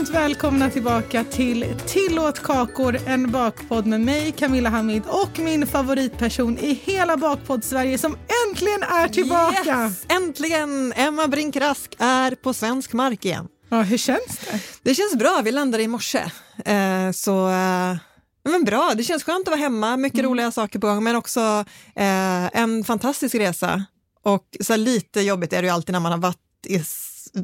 [0.00, 6.58] Varmt välkomna tillbaka till Tillåt kakor, en bakpodd med mig Camilla Hamid och min favoritperson
[6.58, 9.84] i hela bakpodd-Sverige som äntligen är tillbaka.
[9.84, 10.04] Yes!
[10.08, 10.92] Äntligen!
[10.96, 13.48] Emma Brinkrask är på svensk mark igen.
[13.68, 14.60] Ja, hur känns det?
[14.82, 16.18] Det känns bra, vi landade i morse.
[16.64, 17.96] Eh, så eh,
[18.44, 20.30] men bra, det känns skönt att vara hemma, mycket Mm.
[20.30, 21.64] roliga saker på gång, men också
[21.96, 23.84] eh, en fantastisk resa.
[24.22, 26.78] Och så lite jobbigt är det ju alltid när man har varit i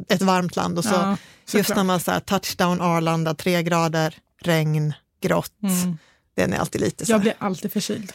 [0.08, 1.16] ett varmt land och så Ja,
[1.58, 5.52] just när man så här, touchdown Arlanda, tre grader, regn, grått.
[6.36, 7.22] Den är alltid lite så Jag här.
[7.22, 8.12] blir alltid förkyld.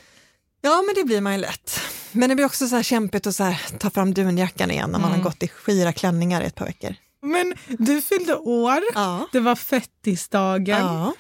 [0.62, 1.80] Ja, men det blir man ju lätt.
[2.12, 5.00] Men det blir också så här kämpigt att så här, ta fram dunjackan igen när
[5.00, 5.20] man Mm.
[5.22, 6.96] har gått i skira klänningar i ett par veckor.
[7.22, 9.28] Men du fyllde år, Ja.
[9.32, 10.80] det var fettisdagen.
[10.86, 11.14] Ja.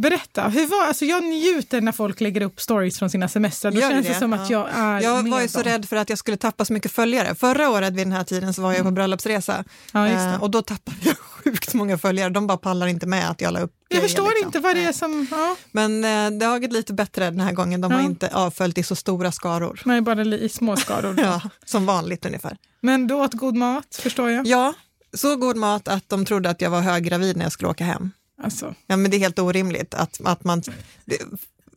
[0.00, 3.70] Berätta, hur var, alltså jag njuter när folk lägger upp stories från sina semestrar.
[3.72, 4.18] Då Gör känns det det?
[4.18, 5.72] som att jag är Jag med var ju så dem.
[5.72, 7.34] rädd för att jag skulle tappa så mycket följare.
[7.34, 9.64] Förra året vid den här tiden så var jag på bröllopsresa Mm.
[9.92, 10.30] Ja, just det.
[10.34, 12.30] Eh, och då tappade jag sjukt många följare.
[12.30, 14.46] De bara pallar inte med att jag la upp Jag förstår liksom.
[14.48, 15.26] inte vad det är som...
[15.30, 17.80] Ja, Men eh, det har gått lite bättre den här gången.
[17.80, 18.04] De har Ja.
[18.06, 19.80] inte avföljt i så stora skaror.
[19.84, 21.14] nej, bara i små skaror.
[21.20, 22.56] Ja, som vanligt ungefär.
[22.80, 24.46] Men du åt god mat, förstår jag.
[24.46, 24.74] Ja,
[25.14, 28.10] så god mat att de trodde att jag var höggravid när jag skulle åka hem.
[28.42, 30.62] Alltså, Ja, men det är helt orimligt att, att man...
[31.04, 31.18] Det,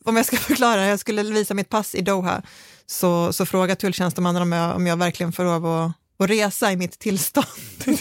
[0.06, 2.41] om jag ska förklara, jag skulle visa mitt pass i Doha,
[2.85, 5.91] så, så frågade tulltjänstemannen om jag, om jag verkligen får lov att,
[6.23, 7.47] att resa i mitt tillstånd.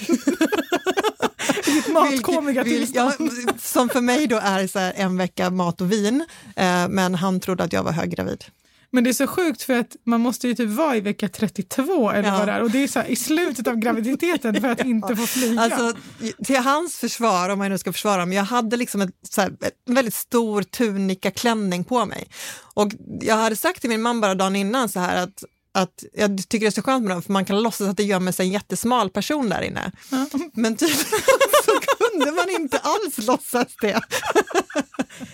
[1.92, 3.14] matkomiga Vil- tillstånd.
[3.46, 6.24] ja, som för mig då är så en vecka mat och vin,
[6.56, 8.44] eh, men han trodde att jag var höggravid.
[8.94, 12.10] Men det är så sjukt för att man måste ju typ vara i vecka 32
[12.10, 12.38] eller Ja.
[12.38, 12.62] vad det är.
[12.62, 15.60] Och det är så här, i slutet av graviditeten för att inte få flyga.
[15.60, 15.92] Alltså,
[16.44, 19.52] till hans försvar, om jag nu ska försvara mig, jag hade liksom ett, så här,
[19.88, 22.28] en väldigt stor tunikaklänning på mig.
[22.74, 22.88] Och
[23.20, 26.66] jag hade sagt till min man bara dagen innan så här att att jag tycker
[26.66, 28.52] det är så skönt med dem för man kan låtsas att det gömmer sig en
[28.52, 29.92] jättesmal person där inne.
[30.52, 31.04] Men tydligen
[31.64, 34.00] så kunde man inte alls låtsas det.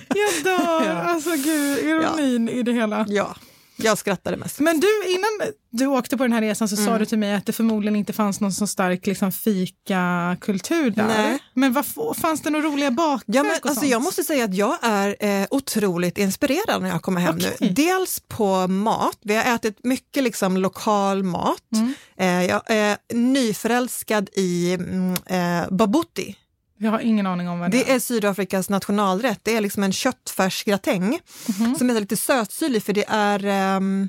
[0.08, 0.84] Jag dör!
[0.84, 0.92] Ja.
[0.92, 3.06] Alltså gud, ironin i det hela.
[3.08, 3.36] Ja,
[3.78, 4.60] jag skrattade mest.
[4.60, 6.86] Men du, innan du åkte på den här resan så Mm.
[6.86, 11.06] sa du till mig att det förmodligen inte fanns någon så stark liksom, fika-kultur där.
[11.06, 11.38] Nej.
[11.54, 11.86] Men vad,
[12.16, 15.46] fanns det några roliga bakverk Ja, men, alltså, jag måste säga att jag är eh,
[15.50, 17.50] otroligt inspirerad när jag kommer hem nu.
[17.54, 17.70] Okej.
[17.76, 21.62] Dels på mat, vi har ätit mycket liksom, lokal mat.
[21.74, 21.94] Mm.
[22.18, 26.36] Eh, jag är nyförälskad i mm, eh, babuti.
[26.80, 29.40] Jag har ingen aning om vad det, Det är Sydafrikas nationalrätt.
[29.42, 31.18] Det är liksom en köttfärsgratäng
[31.58, 31.74] Mhm.
[31.78, 34.08] som är lite sötsyrlig för det är ehm,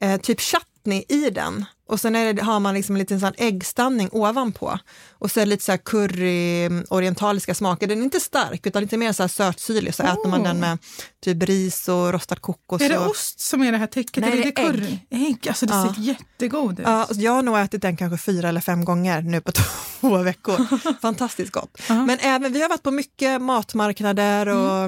[0.00, 1.64] eh, typ chutney i den.
[1.88, 4.78] Och sen är det, har man liksom en liten sån äggstanning ovanpå.
[5.10, 7.86] Och så är det lite så här curry, mm, orientaliska smaker.
[7.86, 9.94] Den är inte stark utan lite mer så här sötsyrlig.
[9.94, 10.44] Så äter man Oh.
[10.44, 10.78] den med
[11.24, 12.82] typ ris och rostad kokos.
[12.82, 14.16] Är det och, ost som är det här täcket?
[14.24, 14.98] Nej, eller det är curry?
[15.10, 15.48] Ägg.
[15.48, 15.94] Alltså det Ja.
[15.94, 16.86] ser jättegod ut.
[16.86, 19.52] Ja, jag har nog ätit den kanske fyra eller fem gånger nu på
[20.00, 20.66] två veckor.
[21.02, 21.78] Fantastiskt gott.
[21.88, 22.04] Ja.
[22.06, 24.84] Men även, vi har varit på mycket matmarknader och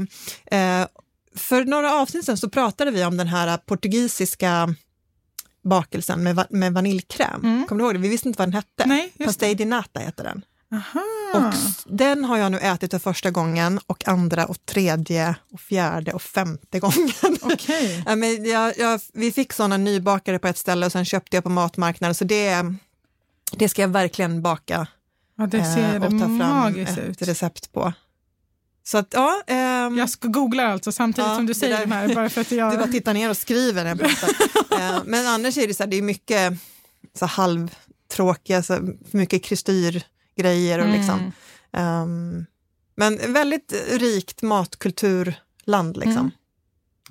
[0.55, 0.87] eh,
[1.37, 4.75] för några avsnitt sedan så pratade vi om den här portugisiska
[5.63, 7.41] bakelsen med, va- med vaniljkräm.
[7.45, 7.67] Mm.
[7.67, 7.99] Kommer du ihåg det?
[8.01, 8.87] Vi visste inte vad den hette.
[8.87, 10.45] Nej, just Pastel di nata heter den.
[10.73, 11.01] Aha.
[11.35, 11.55] Och
[11.97, 16.23] den har jag nu ätit för första gången och andra och tredje och fjärde och
[16.23, 17.11] femte gången.
[18.07, 21.45] Ja, men jag, jag, vi fick sådana nybakade på ett ställe och sen köpte jag
[21.45, 22.63] på matmarknaden så det,
[23.53, 24.87] det ska jag verkligen baka
[25.39, 27.23] Ja, det eh, ser och ta fram ett ut.
[27.23, 27.93] recept på.
[28.85, 32.15] Så att ja, ehm, Jag ska googla alltså samtidigt Ja, som du säger de här.
[32.15, 32.71] Bara för att jag...
[32.73, 34.31] du bara tittar ner och skriver jag pratar.
[34.81, 36.53] Eh, Men annars är det så här, det är mycket
[37.19, 38.79] så halvtråkiga, så
[39.11, 40.99] mycket kristyrgrejer och Mm.
[41.01, 41.33] liksom.
[41.73, 42.47] ehm,
[42.97, 46.17] men väldigt rikt matkulturland liksom.
[46.17, 46.31] Mm.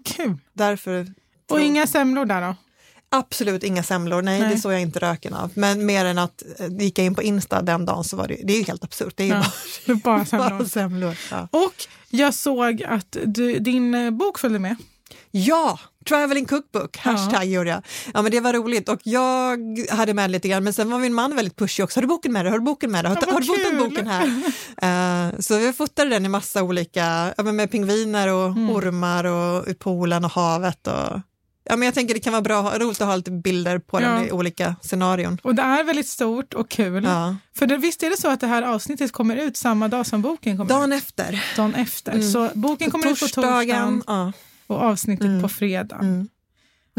[0.06, 0.38] Kul.
[0.54, 1.14] Därför
[1.50, 2.56] Och inga semlor där då?
[3.12, 4.50] Absolut inga semlor, nej, Nej.
[4.50, 5.52] det såg jag inte röken av.
[5.54, 8.38] Men mer än att eh, gick jag in på Insta den dagen så var det,
[8.44, 9.14] det är ju helt absurt.
[9.18, 9.28] Det är
[9.86, 10.50] Ja, bara bara, semlor.
[10.50, 11.16] bara semlor.
[11.32, 11.48] Ja.
[11.52, 11.74] Och
[12.10, 14.76] jag såg att du, din eh, bok följde med.
[15.32, 15.80] ja,
[16.10, 17.12] traveling cookbook, Ja.
[17.12, 17.82] hashtag gjorde jag.
[18.14, 19.60] Ja men det var roligt och jag
[19.92, 21.98] hade med lite grann men sen var min man väldigt pushig också.
[21.98, 22.52] Har du boken med dig?
[22.52, 23.10] Har du boken med dig?
[23.10, 23.78] Har, Ja, har du kul.
[23.90, 24.26] boken här?
[24.82, 28.70] Eh, så jag fotade den i massa olika, ja, med pingviner och Mm.
[28.70, 30.88] ormar och i poolen och havet.
[30.88, 31.22] Och,
[31.70, 34.10] ja, men jag tänker det kan vara bra, roligt att ha lite bilder på den
[34.22, 34.26] Ja.
[34.26, 35.38] i olika scenarion.
[35.44, 37.04] Och det är väldigt stort och kul.
[37.04, 37.36] Ja.
[37.58, 40.22] För det, visst är det så att det här avsnittet kommer ut samma dag som
[40.22, 41.04] boken kommer Dagen ut?
[41.04, 41.44] efter.
[41.56, 42.22] Dagen efter.
[42.22, 44.04] Så boken kommer ut på Torsdagen.
[44.08, 44.32] Ja.
[44.68, 45.96] och avsnittet på fredag.
[46.02, 46.28] Mm.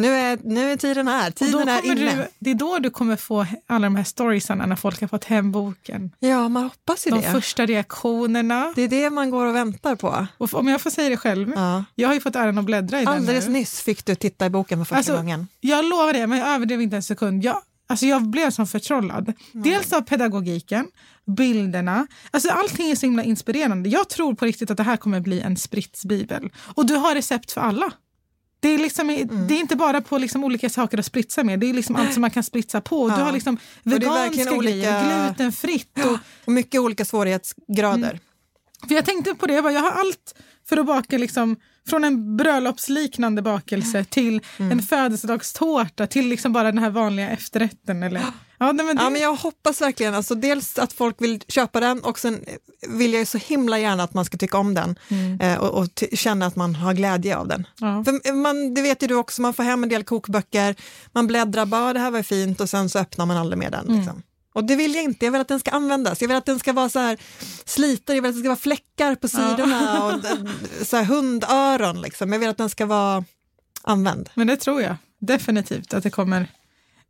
[0.00, 2.16] Nu, är, nu är tiden här, tiden är inne.
[2.16, 5.24] du, det är då du kommer få alla de här storiesarna när folk har fått
[5.24, 6.10] hem boken.
[6.18, 7.32] Ja, man hoppas ju De det.
[7.32, 8.72] första reaktionerna.
[8.76, 10.26] Det är det man går och väntar på.
[10.38, 11.84] Och om jag får säga det själv, Ja.
[11.94, 13.58] jag har ju fått äran att bläddra i Alldeles den nu.
[13.58, 15.48] nyss fick du titta i boken för första Alltså, gången.
[15.60, 17.44] Jag lovar det, men jag överdrev inte en sekund.
[17.44, 17.56] Jag,
[17.88, 19.32] alltså jag blev som förtrollad.
[19.52, 20.86] Dels av pedagogiken,
[21.36, 22.06] bilderna.
[22.30, 23.88] Alltså allting är så himla inspirerande.
[23.88, 26.50] Jag tror på riktigt att det här kommer bli en spritsbibel.
[26.74, 27.92] Och du har recept för alla.
[28.60, 29.06] Det är, liksom,
[29.48, 32.12] det är inte bara på liksom olika saker att spritsa med, det är liksom allt
[32.12, 33.02] som man kan spritsa på.
[33.02, 33.24] Och Du Ja.
[33.24, 35.98] har liksom veganska verkligen grejer, olika- glutenfritt.
[36.04, 38.20] Och, Och mycket olika svårighetsgrader.
[38.88, 40.34] för jag tänkte på det, jag, bara, jag har allt
[40.68, 41.56] för att baka liksom,
[41.88, 44.72] från en bröllopsliknande bakelse till Mm.
[44.72, 48.02] en födelsedagstårta till liksom bara den här vanliga efterrätten.
[48.02, 48.22] Eller,
[48.60, 51.80] ja, nej, men det, Ja, men jag hoppas verkligen, alltså, dels att folk vill köpa
[51.80, 52.44] den och sen
[52.88, 54.98] vill jag ju så himla gärna att man ska tycka om den
[55.40, 57.66] eh, och, och känna att man har glädje av den.
[57.80, 58.04] ja.
[58.04, 60.74] För man, det vet ju du också, man får hem en del kokböcker,
[61.12, 63.86] man bläddrar, bara det här var fint och sen så öppnar man aldrig mer den.
[63.98, 64.22] Liksom.
[64.54, 66.58] Och det vill jag inte, jag vill att den ska användas, jag vill att den
[66.58, 67.18] ska vara så här
[67.64, 70.28] sliten, jag vill att det ska vara fläckar på sidorna och d-
[70.84, 72.00] så här hundöron.
[72.00, 72.32] Liksom.
[72.32, 73.24] Jag vill att den ska vara
[73.82, 74.30] använd.
[74.34, 76.46] Men det tror jag definitivt att det kommer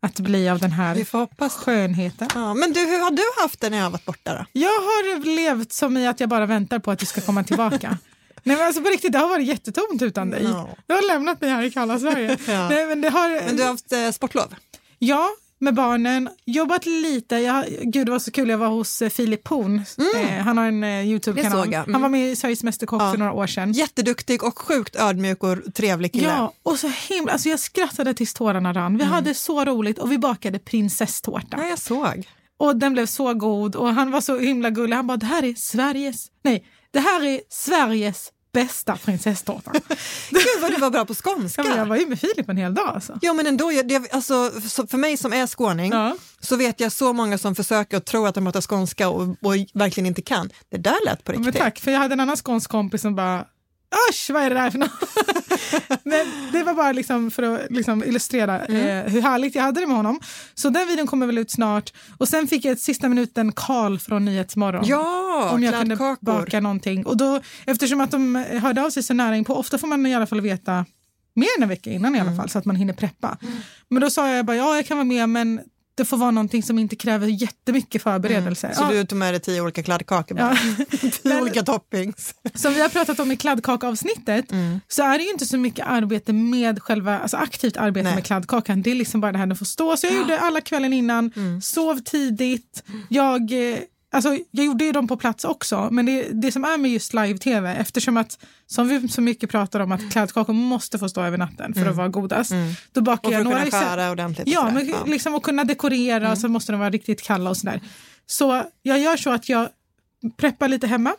[0.03, 1.55] att bli av den Vi här får hoppas.
[1.55, 2.29] skönheten.
[2.35, 4.47] Ja, men du, hur har du haft det när jag har varit borta då?
[4.53, 7.99] Jag har levt som i att jag bara väntar på att du ska komma tillbaka.
[8.43, 10.43] Nej men alltså på riktigt, det har varit jättetomt utan dig.
[10.45, 10.69] Ja.
[10.87, 12.37] Du har lämnat mig här i kalla Sverige.
[12.47, 12.69] Ja.
[12.69, 14.55] Nej, men det har, Men du har haft eh, sportlov?
[14.99, 15.29] Ja,
[15.61, 16.29] med barnen.
[16.45, 17.37] Jobbat lite.
[17.37, 18.49] Jag, gud, det var så kul.
[18.49, 19.85] Jag var hos eh, Filip Horn.
[20.17, 21.75] Eh, han har en eh, Youtube-kanal.
[21.75, 21.93] Mm.
[21.93, 23.11] Han var med i Sveriges Mästerkock Ja.
[23.11, 23.73] för några år sedan.
[23.73, 26.25] Jätteduktig och sjukt ödmjuk och trevlig kille.
[26.27, 28.97] Ja, och så himla, alltså jag skrattade tills tårarna rann.
[28.97, 31.57] Vi hade så roligt och vi bakade prinsesstårta.
[31.61, 32.29] Ja, jag såg.
[32.59, 34.97] Och den blev så god och han var så himla gullig.
[34.97, 39.73] Han bara, det här är Sveriges, nej, det här är Sveriges bästa prinsesstårta.
[40.31, 41.63] Gud vad du var bra på skånska.
[41.65, 43.19] Ja, jag var ju med Filip en hel dag alltså.
[43.23, 46.17] Ja men ändå, jag- det, alltså, så- för mig som är skåning Ja.
[46.41, 49.55] så vet jag så många som försöker och tror att de pratar skånska och, och
[49.75, 50.51] verkligen inte kan.
[50.71, 51.63] Det där lät på Men riktigt.
[51.63, 53.45] tack, för jag hade en annan skånsk kompis som bara
[54.11, 54.91] Usch, vad är det där för något?
[56.05, 59.07] Men det var bara liksom för att liksom illustrera Mm.
[59.07, 60.21] eh, hur härligt jag hade det med honom.
[60.55, 61.93] Så den videon kommer väl ut snart.
[62.19, 64.85] Och sen fick jag ett sista minuten Karl från Nyhetsmorgon.
[64.87, 66.41] Ja, om jag kunde kladdkakor.
[66.41, 67.07] baka någonting.
[67.07, 70.15] Och då, eftersom att de hörde av sig så nära på, ofta får man i
[70.15, 70.85] alla fall veta
[71.35, 72.29] mer än en vecka innan i Mm.
[72.29, 73.39] alla fall så att man hinner preppa.
[73.89, 75.61] Men då sa jag bara ja, jag kan vara med men
[75.95, 78.67] det får vara någonting som inte kräver jättemycket förberedelse.
[78.67, 78.77] Mm.
[78.77, 78.91] Så Ja.
[78.91, 80.57] du tog med dig tio olika kladdkakor bara.
[81.23, 82.35] tio olika toppings.
[82.55, 84.81] Som vi har pratat om i kladdkakavsnittet Mm.
[84.89, 88.15] så är det ju inte så mycket arbete med själva, alltså aktivt arbete Nej.
[88.15, 88.83] med kladdkakan.
[88.83, 89.97] Det är liksom bara det här den får stå.
[89.97, 91.61] Så jag gjorde alla kvällen innan, Mm.
[91.61, 92.83] sov tidigt.
[93.09, 93.79] Jag, eh,
[94.11, 97.15] alltså, jag gjorde ju dem på plats också, men det, det som är med just
[97.15, 101.39] live-tv, eftersom att som vi så mycket pratar om att kladdkakor måste få stå över
[101.39, 102.53] natten för att vara godast.
[102.93, 103.31] Då bakar Mm.
[103.31, 104.47] Och för jag att några kunna i se- skära ordentligt.
[104.47, 104.95] och Ja, sådär.
[105.03, 107.81] men liksom att kunna dekorera så måste de vara riktigt kalla och sådär.
[108.27, 109.69] Så jag gör så att jag
[110.37, 111.15] preppar lite hemma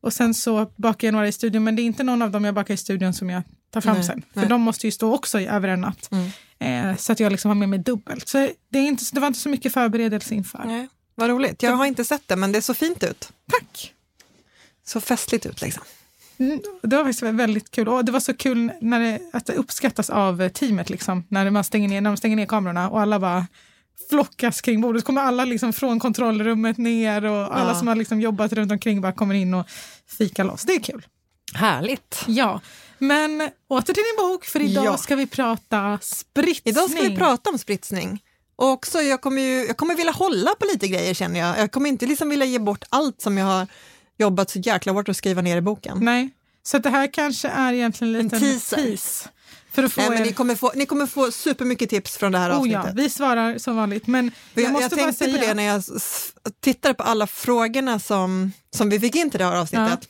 [0.00, 2.44] och sen så bakar jag några i studion men det är inte någon av dem
[2.44, 3.42] jag bakar i studion som jag
[3.72, 4.22] tar fram Nej, sen.
[4.22, 4.44] För nej.
[4.46, 4.48] Mm.
[4.48, 6.10] de måste ju stå också över en natt.
[6.60, 8.28] Eh, så att jag liksom har med mig dubbelt.
[8.28, 10.62] Så det, är inte, det var inte så mycket förberedelse inför.
[10.66, 11.62] Nej, vad roligt.
[11.62, 13.32] Jag har inte sett det men det är så fint ut.
[13.50, 13.94] Tack!
[14.86, 15.82] Så festligt ut liksom.
[16.38, 17.88] Mm, det var faktiskt väldigt kul.
[17.88, 20.90] Och det var så kul när det, att det uppskattas av teamet.
[20.90, 23.46] Liksom, när, man stänger ner, när de stänger ner kamerorna och alla bara
[24.10, 25.02] flockas kring bordet.
[25.02, 27.78] Så kommer alla liksom från kontrollrummet ner och alla Ja.
[27.78, 29.66] som har liksom jobbat runt omkring bara kommer in och
[30.18, 30.62] fikar loss.
[30.62, 31.06] Det är kul.
[31.54, 32.24] Härligt.
[32.26, 32.60] Ja,
[32.98, 34.96] men åter till din bok för idag Ja.
[34.96, 36.72] ska vi prata spritsning.
[36.74, 38.22] Idag ska vi prata om spritsning.
[38.58, 41.58] Och också, jag kommer, ju, jag kommer vilja hålla på lite grejer känner jag.
[41.58, 43.66] Jag kommer inte liksom vilja ge bort allt som jag har
[44.18, 45.98] jobbat så jäkla hårt att skriva ner i boken.
[46.00, 46.30] Nej,
[46.62, 48.76] så det här kanske är egentligen en liten teaser.
[48.76, 49.28] tease.
[49.72, 50.24] För att få Nej, er...
[50.24, 52.84] ni, kommer få, ni kommer få supermycket tips från det här Oh avsnittet.
[52.86, 54.06] ja, vi svarar som vanligt.
[54.06, 55.38] Men jag, jag, måste jag tänkte säga...
[55.38, 55.82] på det när jag
[56.60, 60.08] tittade på alla frågorna som, som vi fick in till det här avsnittet.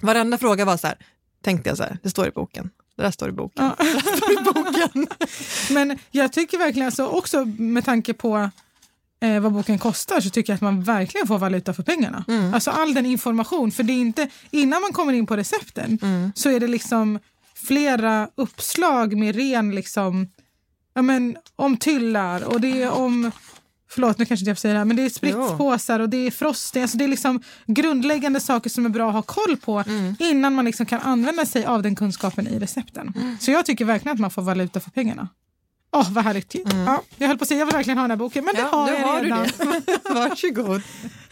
[0.00, 0.96] Varenda fråga var så här,
[1.44, 2.70] tänkte jag så här, det står i boken.
[2.98, 3.72] Det där står i boken.
[3.76, 3.76] Ja.
[5.70, 8.50] Men jag tycker verkligen, alltså, också med tanke på
[9.20, 12.24] eh, vad boken kostar så tycker jag att man verkligen får valuta för pengarna.
[12.28, 12.54] Mm.
[12.54, 16.32] Alltså all den information, för det är inte, innan man kommer in på recepten Mm.
[16.34, 17.18] så är det liksom
[17.54, 20.28] flera uppslag med ren liksom,
[20.94, 23.30] ja men om tyllar och det är om
[23.90, 26.26] Förlåt, nu kanske inte jag får säga det här, men det är spritspåsar och det
[26.26, 26.82] är frosting.
[26.82, 30.14] Alltså det är liksom grundläggande saker som är bra att ha koll på Mm.
[30.18, 33.12] innan man liksom kan använda sig av den kunskapen i recepten.
[33.40, 35.28] Så jag tycker verkligen att man får valuta för pengarna.
[35.92, 36.54] Åh, vad härligt.
[36.86, 38.60] Ja, jag höll på att säga jag vill verkligen ha den här boken, men det
[38.60, 38.70] Mm.
[38.72, 39.82] Ja, har nu jag har du redan.
[39.86, 40.00] det.
[40.14, 40.82] Varsågod.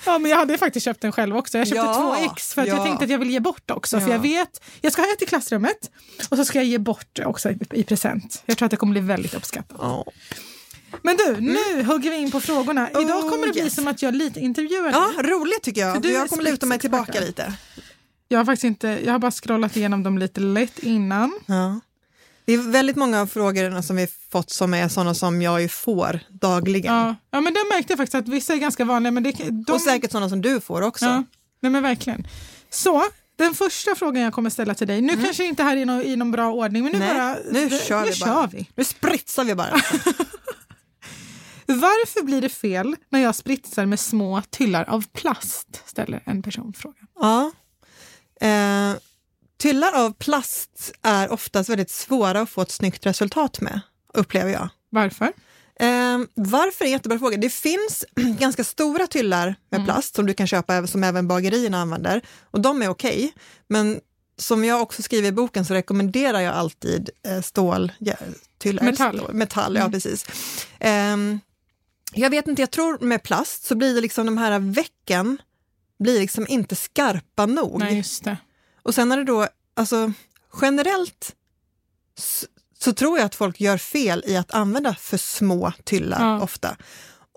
[0.06, 1.58] Ja, men jag hade faktiskt köpt den själv också.
[1.58, 2.84] Jag köpte Ja, två ex för att jag ja.
[2.84, 4.00] tänkte att jag vill ge bort också.
[4.00, 4.12] För Ja.
[4.14, 5.90] jag vet, jag ska ha ett i klassrummet
[6.30, 8.42] och så ska jag ge bort också i, i present.
[8.46, 9.76] Jag tror att det kommer bli väldigt uppskattat.
[9.80, 10.04] Ja.
[11.02, 12.90] Men du, nu hugger vi in på frågorna.
[12.90, 13.16] Idag Mm.
[13.16, 13.75] Oh, kommer det bli yes.
[13.75, 14.93] som att jag lite intervjuar dig.
[14.93, 15.95] ja, roligt tycker jag.
[15.95, 17.52] För du jag kommer luta mig tillbaka lite.
[18.28, 21.33] Jag har faktiskt inte, jag har bara scrollat igenom dem lite lätt innan.
[21.47, 21.81] Ja.
[22.45, 25.69] Det är väldigt många av frågorna som vi fått som är sådana som jag ju
[25.69, 26.95] får dagligen.
[26.95, 29.11] Ja, ja men det märkte jag faktiskt att vissa är ganska vanliga.
[29.11, 29.33] Men det,
[29.66, 31.05] de, Och säkert sådana som du får också.
[31.05, 31.25] Ja,
[31.61, 32.26] nej men verkligen.
[32.71, 33.02] Så,
[33.37, 36.16] den första frågan jag kommer ställa till dig, nu kanske inte här är no, i
[36.16, 37.16] någon bra ordning, men nu Mm.
[37.16, 37.52] Nej, bara...
[37.61, 38.26] nu kör nu vi bara.
[38.31, 38.71] Kör vi.
[38.75, 39.81] Nu spritsar vi bara.
[41.66, 45.82] Varför blir det fel när jag spritsar med små tyllar av plast?
[45.87, 47.06] Ställer en person frågan.
[47.20, 47.52] ja.
[48.40, 48.94] Eh,
[49.58, 53.80] tyllar av plast är oftast väldigt svåra att få ett snyggt resultat med,
[54.14, 54.68] upplever jag.
[54.90, 55.32] Varför?
[55.80, 57.37] Eh, varför är en jättebra fråga.
[57.37, 58.04] Det finns
[58.38, 62.82] ganska stora tyllar med plast som du kan köpa som även bagerierna använder och de
[62.82, 63.32] är okej.
[63.68, 64.00] Men
[64.38, 68.14] som jag också skriver i boken så rekommenderar jag alltid eh, stål, ja,
[68.58, 69.18] tyllar, Metall.
[69.18, 70.26] Stål, metall, ja precis.
[70.80, 71.40] Ehm,
[72.16, 75.38] jag vet inte, jag tror med plast så blir det liksom de här vecken
[75.99, 77.78] blir liksom inte skarpa nog.
[77.78, 78.37] Nej, just det.
[78.82, 80.12] Och sen är det då, alltså
[80.62, 81.35] generellt
[82.18, 82.44] s-
[82.78, 86.42] så tror jag att folk gör fel i att använda för små tyllar Ja.
[86.42, 86.76] ofta.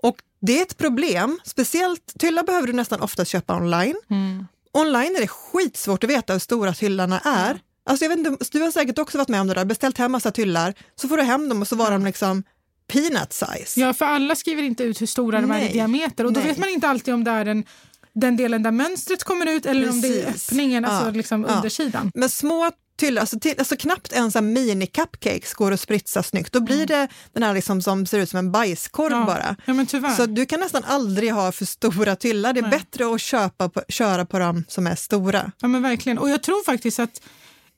[0.02, 3.96] Och det är ett problem, speciellt tyllar behöver du nästan ofta köpa online.
[4.10, 4.46] Mm.
[4.72, 7.60] Online är det skitsvårt att veta hur stora tyllarna är.
[7.84, 10.12] Alltså jag vet inte, du har säkert också varit med om det där, beställt hem
[10.12, 12.42] massa tyllar, så får du hem dem och så var de liksom
[12.90, 13.80] peanut size.
[13.80, 16.48] Ja, för alla skriver inte ut hur stora de är i diameter och då Nej.
[16.48, 17.64] vet man inte alltid om det är den,
[18.12, 20.48] den delen där mönstret kommer ut eller om det är Precis.
[20.48, 21.10] öppningen, alltså Ja.
[21.10, 21.54] liksom Ja.
[21.56, 22.10] undersidan.
[22.14, 26.52] Men små tyllar, alltså, till, alltså knappt en här mini-cupcakes går att spritsa snyggt.
[26.52, 29.20] Då blir det den här liksom som ser ut som en bajskorv Mm.
[29.20, 29.26] Ja.
[29.34, 29.56] bara.
[29.64, 30.14] Ja, men tyvärr.
[30.14, 32.52] Så du kan nästan aldrig ha för stora tyllar.
[32.52, 32.70] Det är Nej.
[32.70, 35.52] bättre att köpa på, köra på dem som är stora.
[35.60, 36.18] Ja men verkligen.
[36.18, 37.20] Och jag tror faktiskt att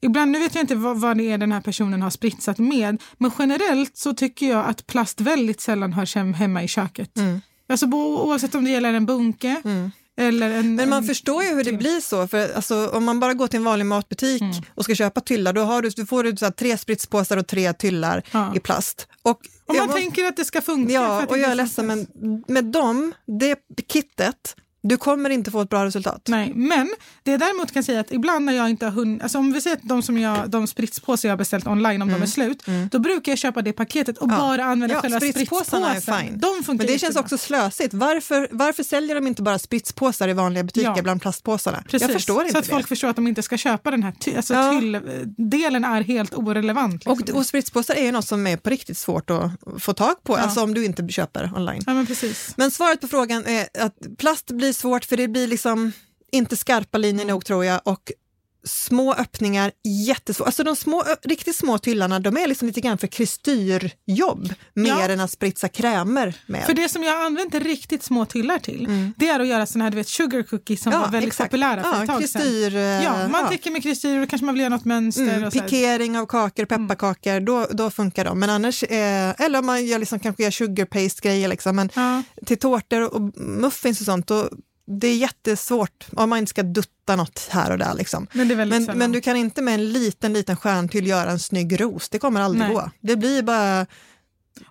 [0.02, 3.02] Ibland, nu vet jag inte vad, vad det är den här personen har spritsat med,
[3.18, 7.16] men generellt så tycker jag att plast väldigt sällan hörs hem, hemma i köket.
[7.18, 7.40] Mm.
[7.68, 9.62] Alltså bo, oavsett om det gäller en bunke
[10.16, 10.74] eller en...
[10.74, 13.46] Men man en, förstår ju hur det blir så, för alltså, om man bara går
[13.46, 14.54] till en vanlig matbutik Mm.
[14.74, 17.46] och ska köpa tyllar, då, har du, du får du så här, tre spritspåsar och
[17.46, 18.52] tre tyllar Ja.
[18.56, 19.08] i plast.
[19.22, 20.92] Och Om man måste- tänker att det ska funka.
[20.92, 22.06] Ja, och jag är ledsen, men
[22.48, 23.56] med dem, det
[23.92, 26.22] kittet, du kommer inte få ett bra resultat.
[26.28, 26.90] Nej, men
[27.22, 29.60] det jag däremot kan säga att ibland när jag inte har hunnit, alltså om vi
[29.60, 32.62] säger att de, som jag, de spritspåsar jag har beställt online, om de är slut,
[32.90, 34.36] då brukar jag köpa det paketet och Mm.
[34.36, 34.42] Ja.
[34.42, 36.38] bara använda Ja, själva spritspåsarna är fine.
[36.38, 37.94] De funkar Men det känns också slösigt.
[37.94, 41.02] Varför, varför säljer de inte bara spritspåsar i vanliga butiker Ja.
[41.02, 41.82] bland plastpåsarna?
[41.88, 42.70] Precis, Jag förstår inte så att det.
[42.70, 44.80] folk förstår att de inte ska köpa den här ty- alltså Ja.
[44.80, 47.06] tylldelen är helt orelevant.
[47.06, 47.38] och, Liksom.
[47.38, 50.62] och spritspåsar är ju något som är på riktigt svårt att få tag på, alltså
[50.62, 51.82] om du inte köper online.
[51.86, 52.54] ja, men precis.
[52.56, 55.92] Men svaret på frågan är att plast blir svårt för det blir liksom
[56.32, 57.80] inte skarpa linjer nog tror jag.
[57.84, 58.12] Och
[58.64, 59.72] små öppningar,
[60.06, 60.46] jättesvårt.
[60.46, 65.08] Alltså de små, riktigt små tyllarna, de är liksom lite grann för kristyrjobb mer Ja.
[65.08, 66.64] än att spritsa krämer med.
[66.66, 69.90] För det som jag använt riktigt små tyllar till, det är att göra såna här
[69.90, 71.28] du vet, sugar cookies som var väldigt Mm.
[71.28, 71.50] exakt.
[71.50, 72.42] populära för ja, ett tag sedan.
[72.42, 73.48] kristyr, eh, Ja, man ja.
[73.48, 75.22] täcker med kristyr och kanske man vill göra något mönster.
[75.34, 78.38] Mm, och pikering av kakor, pepparkakor, då, då funkar de.
[78.40, 81.88] Men annars, eh, eller om man gör liksom, kanske gör sugar paste grejer, liksom, men
[81.94, 82.22] Ja.
[82.46, 84.48] till tårtor och muffins och sånt, då,
[84.86, 87.94] det är jättesvårt om man inte ska dutta något här och där.
[87.94, 88.26] Liksom.
[88.32, 92.08] Men Men, men du kan inte med en liten, liten stjärntyll göra en snygg ros,
[92.08, 92.72] det kommer aldrig Nej.
[92.74, 92.90] gå.
[93.00, 93.86] Det blir bara...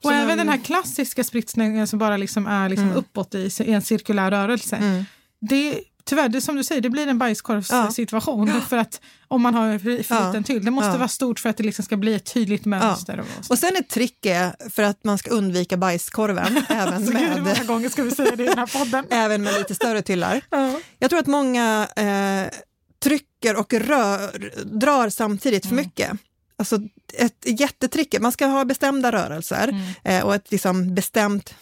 [0.04, 2.98] Och även en- den här klassiska spritsningen som bara liksom är liksom Mm.
[2.98, 4.76] uppåt i, i en cirkulär rörelse.
[4.76, 5.06] Mm.
[5.42, 8.62] Det, tyvärr, det som du säger, det blir en bajskorvssituation.
[8.70, 10.28] För att om man har för för Ja.
[10.28, 10.98] liten tyll, det måste Ja.
[10.98, 13.20] vara stort för att det liksom ska bli ett tydligt mönster.
[13.20, 17.42] Och, Och sen ett trick är för att man ska undvika bajskorven, även, hur många
[17.44, 19.06] med, gånger ska vi säga det i den här podden?
[19.10, 20.42] även med lite större tyllar.
[20.50, 20.80] Ja.
[21.00, 22.60] Jag tror att många eh,
[23.04, 26.12] trycker och rör, drar samtidigt för mycket.
[26.58, 26.80] Alltså
[27.14, 31.56] ett jättetrick, man ska ha bestämda rörelser eh, och ett liksom bestämt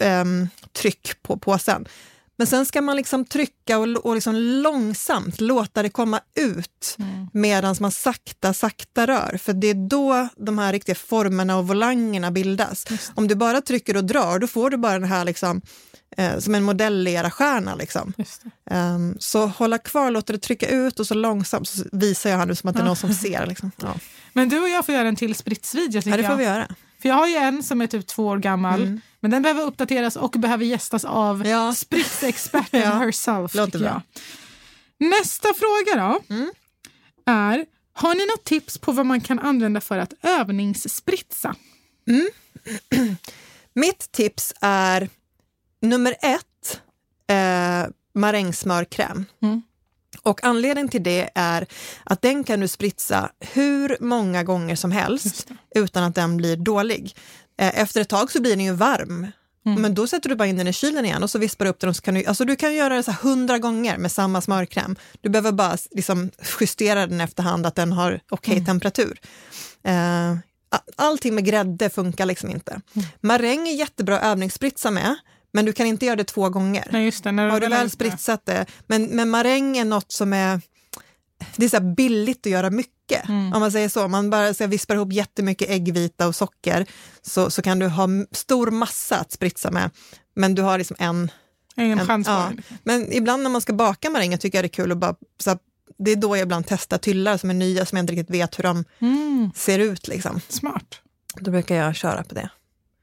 [0.00, 1.88] ehm, tryck på påsen.
[2.40, 7.26] Men sen ska man liksom trycka och, och liksom långsamt låta det komma ut Mm.
[7.32, 9.38] medan man sakta, sakta rör.
[9.42, 12.86] För det är då de här riktiga formerna och volangerna bildas.
[13.14, 15.60] Om du bara trycker och drar, då får du bara den här liksom,
[16.16, 17.74] eh, som en modellera-stjärna.
[17.74, 18.12] Liksom.
[18.70, 22.46] Ehm, så hålla kvar, låta det trycka ut och så långsamt så visar jag här
[22.46, 23.46] nu som att det är någon som ser.
[23.46, 23.70] Liksom.
[23.82, 23.94] Ja.
[24.32, 26.74] Men du och jag får göra en till spritsvideo ja, det får vi göra.
[27.02, 30.16] För jag har ju en som är typ två år gammal, men den behöver uppdateras
[30.16, 31.48] och behöver gästas av Mm.
[31.50, 31.74] Ja.
[31.74, 32.90] spritsexperten Ja.
[32.90, 33.54] herself.
[33.54, 34.02] Låter bra.
[34.98, 35.94] Nästa fråga
[36.28, 36.50] då Mm.
[37.26, 41.54] är, har ni något tips på vad man kan använda för att övningsspritsa?
[43.74, 45.08] Mitt tips är
[45.82, 46.80] nummer ett,
[47.30, 49.24] eh, marängsmörkräm.
[49.42, 49.62] Mm.
[50.22, 51.66] Och anledningen till det är
[52.04, 57.16] att den kan du spritsa hur många gånger som helst utan att den blir dålig.
[57.60, 59.26] Eh, efter ett tag så blir den ju varm.
[59.66, 59.82] Mm.
[59.82, 61.80] Men då sätter du bara in den i kylen igen och så vispar du upp
[61.80, 61.94] den.
[61.94, 64.96] Så kan du, alltså du kan göra det så hundra gånger med samma smörkräm.
[65.20, 68.66] Du behöver bara liksom justera den efterhand att den har okej Mm.
[68.66, 69.20] temperatur.
[69.84, 72.72] Eh, a- allting med grädde funkar liksom inte.
[72.72, 73.08] Mm.
[73.20, 75.16] Maräng är jättebra övningsspritsa med,
[75.52, 76.88] men du kan inte göra det två gånger.
[76.92, 77.32] Nej, just det.
[77.32, 80.60] När Har du väl spritsat det, men, men maräng är något som är
[81.56, 83.28] det är så billigt att göra mycket.
[83.28, 83.52] Mm.
[83.52, 86.86] Om man säger så, man bara så vispar ihop jättemycket äggvita och socker
[87.22, 89.90] så, så kan du ha stor massa att spritsa med.
[90.34, 91.30] Men du har liksom en...
[91.76, 92.52] Ingen en chans ja.
[92.84, 95.14] Men ibland när man ska baka maränger tycker jag det är kul att bara...
[95.40, 95.58] Så här,
[95.98, 98.58] det är då jag ibland testar tyllar som är nya som jag inte riktigt vet
[98.58, 100.08] hur de Mm, ser ut.
[100.08, 100.40] Liksom.
[100.48, 101.00] smart.
[101.34, 102.50] Då brukar jag köra på det.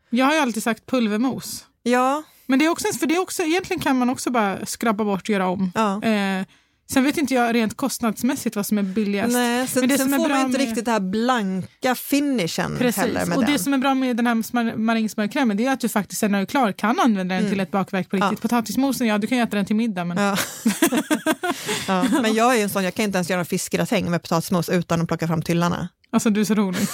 [0.10, 1.66] Jag har ju alltid sagt pulvermos.
[1.84, 5.04] Ja, Men det är också, för det är också, egentligen kan man också bara skrabba
[5.04, 5.72] bort och göra om.
[5.76, 6.04] ja.
[6.04, 6.46] Eh,
[6.90, 9.34] sen vet inte jag rent kostnadsmässigt vad som är billigast.
[9.34, 12.78] Nej, sen, Men det sen får bra man inte med- riktigt det här blanka finishen
[12.78, 12.98] Precis.
[13.02, 13.54] heller med och den.
[13.54, 16.32] det som är bra med den här smör- marängsmörkrämen det är att du faktiskt sen
[16.32, 18.24] när du är klar kan använda den till ett bakverk på riktigt.
[18.24, 18.36] Mm.
[18.36, 18.42] Ja.
[18.42, 20.38] Potatismosen, ja du kan ju äta den till middag men Ja.
[21.88, 24.22] ja, men jag är ju en sån, jag kan inte ens göra en fiskgratäng med
[24.22, 25.90] potatismos utan att plocka fram tyllarna.
[26.12, 26.88] alltså du är så rolig.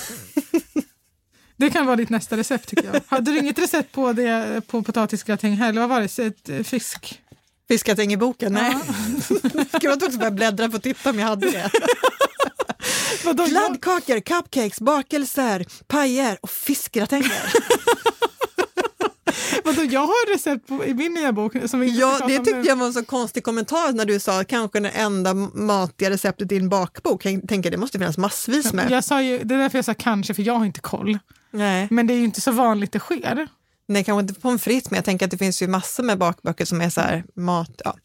[1.57, 3.01] Det kan vara ditt nästa recept tycker jag.
[3.07, 5.69] Hade du inget recept på, det, på potatisgratäng här?
[5.69, 6.19] Eller vad var det?
[6.19, 7.21] Ett, eh, fisk?
[7.67, 8.54] Fiskgratäng i boken?
[8.54, 8.75] Nej.
[9.80, 11.69] Gud vad också börja bläddra för att titta om jag hade det.
[13.23, 17.54] Jag, Kladdkakor, cupcakes, bakelser, pajer och fiskgratänger.
[19.63, 22.67] vadå, jag har recept på, i min nya bok som Ja, det tyckte nu.
[22.67, 26.56] jag var en så konstig kommentar när du sa kanske det enda matiga receptet i
[26.56, 27.25] din bakbok.
[27.25, 28.91] Jag tänker det måste finnas massvis med.
[28.91, 31.19] Jag sa ju, det är därför jag sa kanske, för jag har inte koll.
[31.54, 31.88] Nej.
[31.92, 33.48] Men det är ju inte så vanligt det sker.
[33.88, 36.66] Nej, kanske inte pommes frites, men jag tänker att det finns ju massor med bakböcker
[36.66, 37.82] som är så här mat.
[37.86, 37.96] Ja.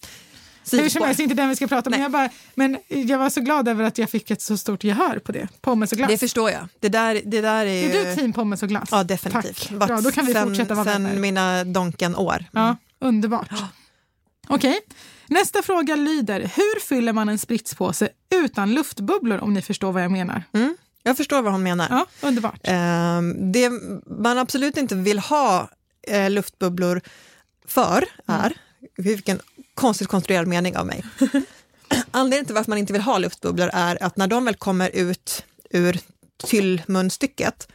[0.73, 1.91] Hur som helst, inte den vi ska prata om.
[1.91, 4.85] Men jag, bara, men jag var så glad över att jag fick ett så stort
[4.85, 5.49] gehör på det.
[5.61, 6.11] Pommes och glass.
[6.11, 6.69] Det förstår jag.
[6.81, 7.91] Det där, det där är ju...
[7.91, 8.89] är du team pommes och glass?
[8.93, 9.69] Ja, definitivt.
[9.69, 9.89] Tack.
[9.89, 11.21] Bra, då kan vi sen, fortsätta vara Sen vänner.
[11.21, 12.45] mina Donken-år.
[12.53, 13.51] Ja, underbart.
[14.49, 14.81] Okej,
[15.27, 16.41] nästa fråga lyder.
[16.41, 20.43] Hur fyller man en spritspåse utan luftbubblor om ni förstår vad jag menar?
[20.53, 20.77] Mm.
[21.09, 21.87] Jag förstår vad hon menar.
[21.91, 22.61] Ja, underbart.
[22.63, 23.71] Ehm, det
[24.07, 25.69] man absolut inte vill ha
[26.03, 27.01] eh, luftbubblor
[27.67, 28.41] för Mm.
[28.41, 28.53] är,
[28.97, 29.41] vilken
[29.75, 31.05] konstigt konstruerad mening av mig.
[32.11, 35.45] Anledningen till varför man inte vill ha luftbubblor är att när de väl kommer ut
[35.71, 36.01] ur
[36.45, 37.69] tyllmunstycket,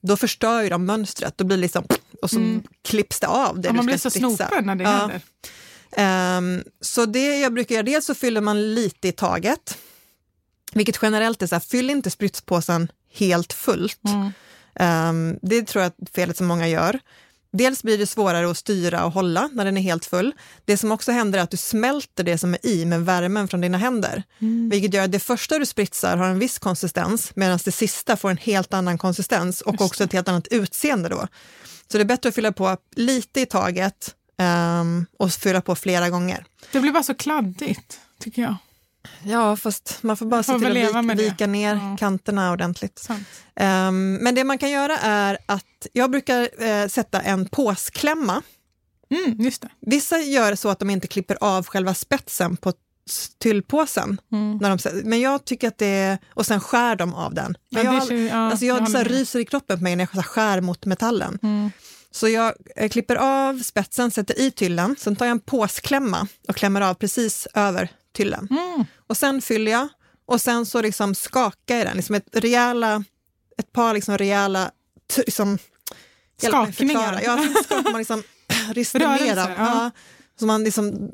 [0.00, 1.38] då förstör ju de mönstret.
[1.38, 1.84] Då blir det liksom,
[2.22, 3.76] och så klipps det av det Mm.
[3.76, 4.90] Ja, man blir så snopen när det Ja.
[4.90, 5.20] händer.
[5.92, 9.78] Ehm, så det jag brukar göra, dels så fyller man lite i taget,
[10.78, 14.04] vilket generellt är så här, fyll inte spritspåsen helt fullt.
[14.04, 14.32] Mm.
[14.74, 17.00] Ehm, det tror jag är felet som många gör.
[17.52, 20.32] Dels blir det svårare att styra och hålla när den är helt full.
[20.64, 23.60] Det som också händer är att du smälter det som är i med värmen från
[23.60, 24.22] dina händer.
[24.70, 28.30] Vilket gör att det första du spritsar har en viss konsistens medan det sista får
[28.30, 31.28] en helt annan konsistens och också ett helt annat utseende då.
[31.92, 36.10] Så det är bättre att fylla på lite i taget ehm, och fylla på flera
[36.10, 36.44] gånger.
[36.72, 38.56] Det blir bara så kladdigt, tycker jag.
[39.24, 41.96] Ja, fast man får bara se till att vika, vika ner Ja.
[41.98, 43.08] kanterna ordentligt.
[43.56, 48.42] Ehm, men det man kan göra är att jag brukar eh, sätta en påsklämma.
[49.10, 49.50] Mm.
[49.86, 52.72] Vissa gör så att de inte klipper av själva spetsen på
[53.42, 54.20] tyllpåsen.
[54.32, 54.56] Mm.
[54.56, 57.56] När de, men jag tycker att det är, och sen skär de av den.
[57.70, 59.96] Men Ja, jag, ser- ja, alltså jag jag så här, ryser i kroppen på mig
[59.96, 61.38] när jag så skär mot metallen.
[61.42, 61.70] Mm.
[62.10, 66.56] Så jag eh, klipper av spetsen, sätter i tyllen, sen tar jag en påsklämma och
[66.56, 68.48] klämmer av precis över tyllen.
[68.50, 68.84] Mm.
[69.06, 69.88] Och sen fyller jag
[70.26, 73.04] och sen så liksom skakar jag den, liksom ett, rejäla,
[73.58, 74.70] ett par liksom rejäla
[75.16, 75.58] liksom,
[76.42, 77.20] Skakningar.
[77.24, 78.22] Ja, så skakar man liksom
[78.74, 79.50] rister ner av.
[79.50, 79.54] ja.
[79.58, 79.90] Ja.
[80.38, 81.10] Så man liksom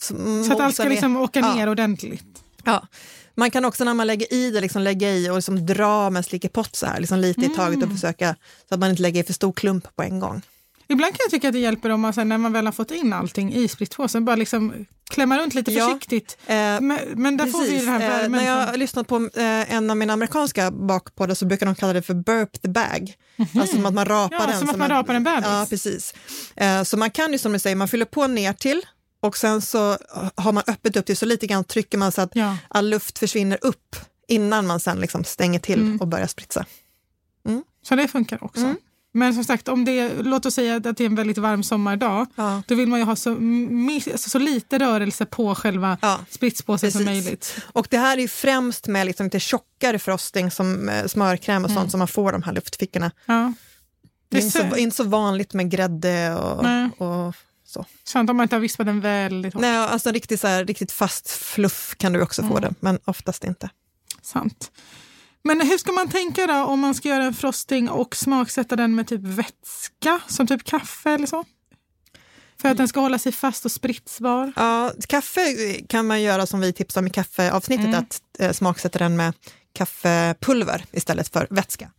[0.00, 1.20] som Så att allt ska liksom ner.
[1.22, 1.54] åka Ja.
[1.54, 2.42] ner ordentligt.
[2.64, 2.86] Ja.
[3.34, 6.24] Man kan också när man lägger i det liksom lägga i och liksom dra med
[6.24, 7.88] slickepott så här, liksom lite i taget Mm.
[7.88, 8.36] och försöka
[8.68, 10.42] så att man inte lägger i för stor klump på en gång.
[10.90, 12.90] Ibland kan jag tycka att det hjälper om man sen, när man väl har fått
[12.90, 15.86] in allting i spritpåsen bara liksom klämma runt lite Ja.
[15.88, 16.38] försiktigt.
[16.46, 17.84] Eh, Men, men där får vi Precis.
[17.86, 18.32] den här Eh, värmen.
[18.32, 21.92] när jag har lyssnat på eh, en av mina amerikanska bakpoddar så brukar de kalla
[21.92, 23.14] det för burp the bag.
[23.54, 24.36] Alltså som att man rapar.
[24.40, 24.58] Ja, den.
[24.58, 25.44] som att man rapar en bebis.
[25.44, 26.14] Ja, precis.
[26.56, 28.82] Eh, så man kan ju som du säger, man fyller på ner till
[29.20, 29.96] och sen så
[30.34, 32.56] har man öppet upp till så lite grann trycker man så att Ja.
[32.68, 33.96] all luft försvinner upp
[34.28, 36.00] innan man sen liksom stänger till Mm.
[36.00, 36.66] och börjar spritsa.
[37.82, 38.60] Så det funkar också.
[38.60, 38.76] Mm.
[39.12, 42.26] Men som sagt, om det, låt oss säga att det är en väldigt varm sommardag,
[42.34, 42.62] Ja.
[42.66, 43.30] då vill man ju ha så,
[44.12, 47.24] alltså så lite rörelse på själva Ja, spritspåsen som precis.
[47.24, 47.56] möjligt.
[47.72, 51.90] Och det här är främst med liksom lite tjockare frosting som eh, smörkräm och sånt
[51.90, 53.10] som man får de här luftfickorna.
[53.26, 53.52] Ja.
[54.28, 56.90] Det är inte så, inte så vanligt med grädde och, Nej.
[56.98, 57.84] och så.
[58.12, 59.60] Skönt om man inte har vispat den väldigt hårt.
[59.60, 62.52] Nej, alltså riktigt, så här, riktigt fast fluff kan du också Mm.
[62.54, 63.70] få det, men oftast inte.
[64.22, 64.70] Sant.
[65.44, 68.94] Men hur ska man tänka då om man ska göra en frosting och smaksätta den
[68.94, 71.44] med typ vätska, som typ kaffe eller så?
[72.60, 74.52] För att den ska hålla sig fast och spritsbar.
[74.56, 77.98] Ja, kaffe kan man göra som vi tipsade om i kaffeavsnittet, Mm.
[78.00, 79.34] att eh, smaksätta den med
[79.72, 81.90] kaffepulver istället för vätska.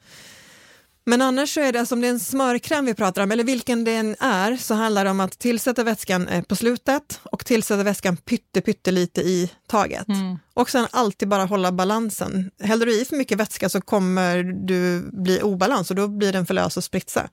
[1.10, 3.44] Men annars så är det, alltså om det är en smörkräm vi pratar om, eller
[3.44, 7.46] vilken det än är, så handlar det om att tillsätta vätskan eh, på slutet och
[7.46, 10.08] tillsätta vätskan pytte, pyttelite i taget.
[10.08, 10.40] Mm.
[10.54, 12.52] Och sen alltid bara hålla balansen.
[12.64, 16.46] Häller du i för mycket vätska så kommer du bli obalans och då blir den
[16.46, 17.30] för lös att spritsa.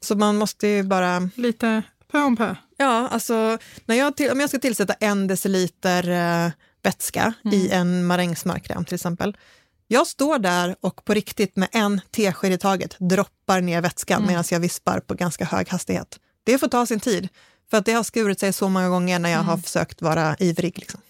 [0.00, 2.54] Så man måste ju bara Lite pö om pö.
[2.76, 6.50] Ja, alltså när jag till, om jag ska tillsätta en deciliter eh,
[6.82, 9.36] vätska i en marängsmörkräm till exempel.
[9.92, 14.44] Jag står där och på riktigt med en tesked i taget droppar ner vätskan medan
[14.50, 16.20] jag vispar på ganska hög hastighet.
[16.44, 17.28] Det får ta sin tid,
[17.70, 20.78] för att det har skurit sig så många gånger när jag har försökt vara ivrig.
[20.78, 21.00] Liksom.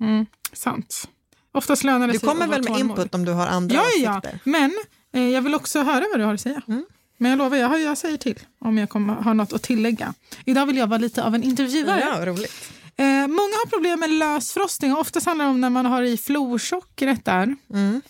[0.00, 0.26] Mm.
[0.52, 1.08] Sant.
[1.52, 3.74] Oftast lönar det Du sig kommer att vara väl med input om du har andra
[3.76, 4.38] Ja, ja, åsikter?
[4.44, 4.72] men
[5.12, 6.62] eh, jag vill också höra vad du har att säga.
[6.68, 6.86] Mm.
[7.16, 10.14] Men jag lovar, jag, jag säger till om jag kommer, har något att tillägga.
[10.44, 12.00] Idag vill jag vara lite av en intervjuare.
[12.00, 12.72] Ja, roligt.
[12.96, 14.96] Eh, många har problem med lösfrosting.
[14.96, 17.56] Oftast handlar det om när man har i florsockret där.
[17.74, 18.02] Mm.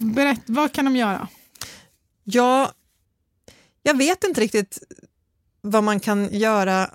[0.00, 1.28] Berätt, vad kan de göra?
[2.24, 2.72] Ja,
[3.82, 4.78] jag vet inte riktigt
[5.60, 6.90] vad man kan göra.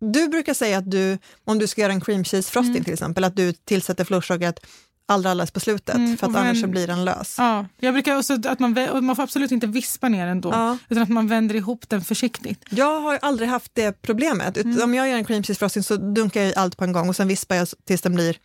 [0.00, 2.84] Du brukar säga att du, om du ska göra en cream cheese frosting Mm.
[2.84, 4.60] till exempel, att du tillsätter florsockret
[5.06, 7.34] allra, allra på slutet, Mm, för att och annars vänd- så blir den lös.
[7.38, 10.78] Ja, jag brukar också att man, man får absolut inte vispa ner den då, Ja.
[10.88, 12.64] utan att man vänder ihop den försiktigt.
[12.70, 14.56] Jag har aldrig haft det problemet.
[14.56, 14.82] Mm.
[14.82, 17.16] Om jag gör en cream cheese frosting så dunkar jag allt på en gång och
[17.16, 18.36] sen vispar jag tills den blir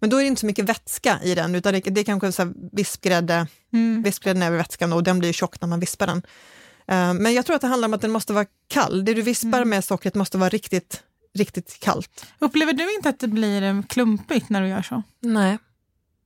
[0.00, 2.32] men då är det inte så mycket vätska i den, utan det, det är kanske
[2.32, 4.02] så här vispgrädde, Mm.
[4.02, 6.22] vispgrädden över vätskan och den blir tjock när man vispar den.
[6.88, 9.04] Eh, men jag tror att det handlar om att den måste vara kall.
[9.04, 9.68] Det du vispar Mm.
[9.68, 11.02] med sockret måste vara riktigt,
[11.38, 12.26] riktigt kallt.
[12.38, 15.02] Upplever du inte att det blir eh, klumpigt när du gör så?
[15.20, 15.58] Nej.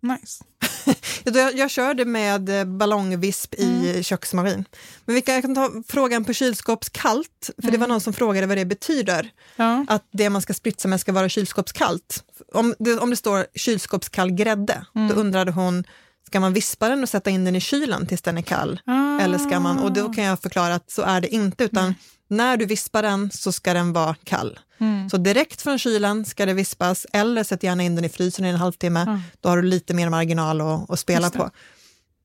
[0.03, 0.45] Nice.
[1.25, 4.65] Jag, jag körde med eh, ballongvisp i köksmaskin.
[5.05, 8.47] Men vi kan, jag kan ta frågan på kylskåpskallt, för det var någon som frågade
[8.47, 9.31] vad det betyder.
[9.57, 9.87] Ja.
[9.89, 12.25] att det man ska spritsa med ska vara kylskåpskallt.
[12.53, 15.85] Om det, om det står kylskåpskall grädde, då undrade hon,
[16.27, 18.81] ska man vispa den och sätta in den i kylen tills den är kall?
[18.87, 19.21] Ah.
[19.21, 21.95] Eller ska man, och då kan jag förklara att så är det inte, utan
[22.29, 24.59] när du vispar den så ska den vara kall.
[24.79, 25.11] Mm.
[25.11, 28.49] Så direkt från kylen ska det vispas, eller sätt gärna in den i frysen i
[28.49, 31.51] en halvtimme, då har du lite mer marginal att, att spela på.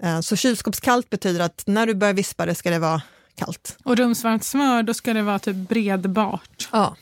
[0.03, 3.01] Eh, Så kylskåpskallt betyder att när du börjar vispa det ska det vara
[3.35, 3.77] kallt.
[3.83, 6.69] Och rumsvarmt smör, då ska det vara typ bredbart.
[6.71, 6.95] Ja,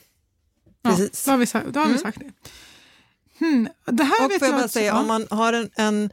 [0.81, 1.25] Ja, Precis.
[1.25, 2.31] då har vi, då har vi sagt det.
[3.45, 3.67] Hmm.
[3.85, 4.99] Det här Och vet jag bara att- säga, ja.
[4.99, 6.09] om man har en, en,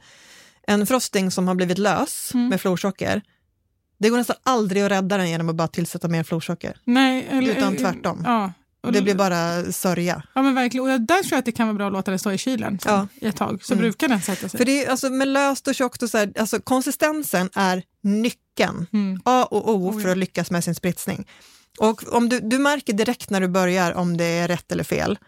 [0.67, 2.47] en frosting som har blivit lös Mm.
[2.47, 3.21] med florsocker,
[3.97, 6.77] det går nästan aldrig att rädda den genom att bara tillsätta mer florsocker.
[6.83, 8.21] Nej, eller, utan tvärtom.
[8.25, 8.53] Ja.
[8.85, 10.23] Och Det blir bara sörja.
[10.35, 12.19] Ja men verkligen, och där tror jag att det kan vara bra att låta den
[12.19, 13.07] stå i kylen sen, Ja.
[13.21, 13.81] i ett tag, så Mm.
[13.83, 14.57] brukar den sätta sig.
[14.57, 18.87] För det är, alltså, med löst och tjockt och så här, alltså konsistensen är nyckeln.
[18.93, 19.21] Mm.
[19.25, 20.11] A och O Oh, för ja.
[20.11, 21.27] att lyckas med sin spritsning.
[21.79, 25.19] Och om du, du märker direkt när du börjar om det är rätt eller fel.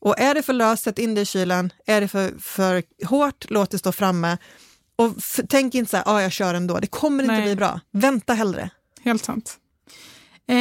[0.00, 1.72] Och är det för löst, sätt in det i kylen.
[1.86, 4.38] Är det för, för hårt, låt det stå framme.
[4.96, 5.14] Och
[5.48, 6.78] tänk inte så här, ah, jag kör ändå.
[6.78, 7.42] Det kommer inte Nej.
[7.42, 7.80] bli bra.
[7.92, 8.70] Vänta hellre.
[9.04, 9.56] Helt sant.
[10.48, 10.56] Eh,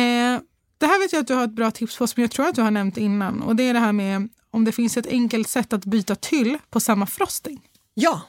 [0.77, 2.55] det här vet jag att du har ett bra tips på som jag tror att
[2.55, 3.41] du har nämnt innan.
[3.41, 6.57] Och det är det här med om det finns ett enkelt sätt att byta tyll
[6.69, 7.61] på samma frosting.
[7.93, 8.21] Ja,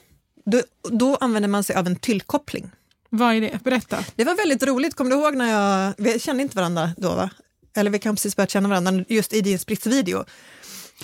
[0.45, 2.71] då, då använder man sig av en tillkoppling.
[3.11, 3.63] Vad är det?
[3.65, 4.05] Berätta.
[4.17, 7.31] Det var väldigt roligt, kommer du ihåg när jag, vi kände inte varandra då va?
[7.77, 10.25] Eller vi kan precis börjat känna varandra just i din spritsvideo.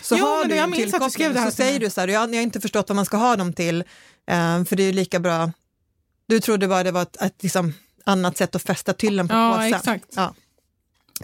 [0.02, 1.90] Så Jo, har du jag en minns att du skrev det här så säger du
[1.90, 3.80] så här, jag, jag har inte förstått vad man ska ha dem till,
[4.26, 5.52] eh, för det är ju lika bra,
[6.26, 7.74] du trodde bara det var ett, ett liksom,
[8.04, 9.74] annat sätt att fästa tyllen på Ja, påsen.
[9.74, 10.04] exakt.
[10.16, 10.34] Ja.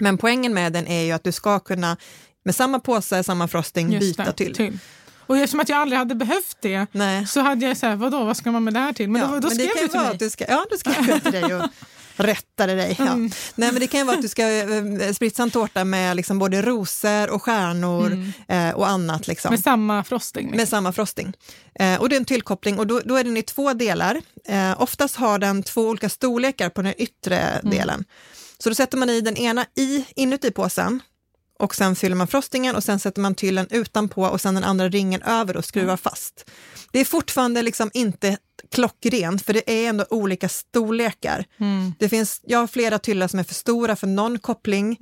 [0.01, 1.97] Men poängen med den är ju att du ska kunna
[2.45, 4.79] med samma påse, samma frosting, Just byta det, till.
[5.29, 7.27] Och eftersom att jag aldrig hade behövt det Nej.
[7.27, 9.11] så hade jag så här, vadå, vad ska man med det här till?
[9.11, 10.11] Men ja, då, då men skrev det kan du till mig.
[10.11, 11.63] att du ska, ja, då skrev jag till dig och
[12.17, 12.97] rättade dig.
[12.99, 13.07] Ja.
[13.07, 13.31] Mm.
[13.55, 16.39] Nej, men det kan ju vara att du ska eh, spritsa en tårta med liksom
[16.39, 19.27] både rosor och stjärnor eh, och annat.
[19.27, 19.51] Liksom.
[19.51, 20.43] Med samma frosting.
[20.43, 20.57] Liksom.
[20.57, 21.33] Med samma frosting.
[21.75, 24.21] Eh, och det är en tillkoppling och då, då är den i två delar.
[24.49, 28.05] Eh, oftast har den två olika storlekar på den yttre delen.
[28.63, 31.01] Så då sätter man i den ena i, inuti påsen
[31.59, 34.89] och sen fyller man frostingen och sen sätter man tyllen utanpå och sen den andra
[34.89, 36.51] ringen över och skruvar fast.
[36.93, 38.39] Det är fortfarande liksom inte
[38.71, 41.45] klockrent för det är ändå olika storlekar.
[41.99, 44.99] Det finns, jag har flera tyllar som är för stora för någon koppling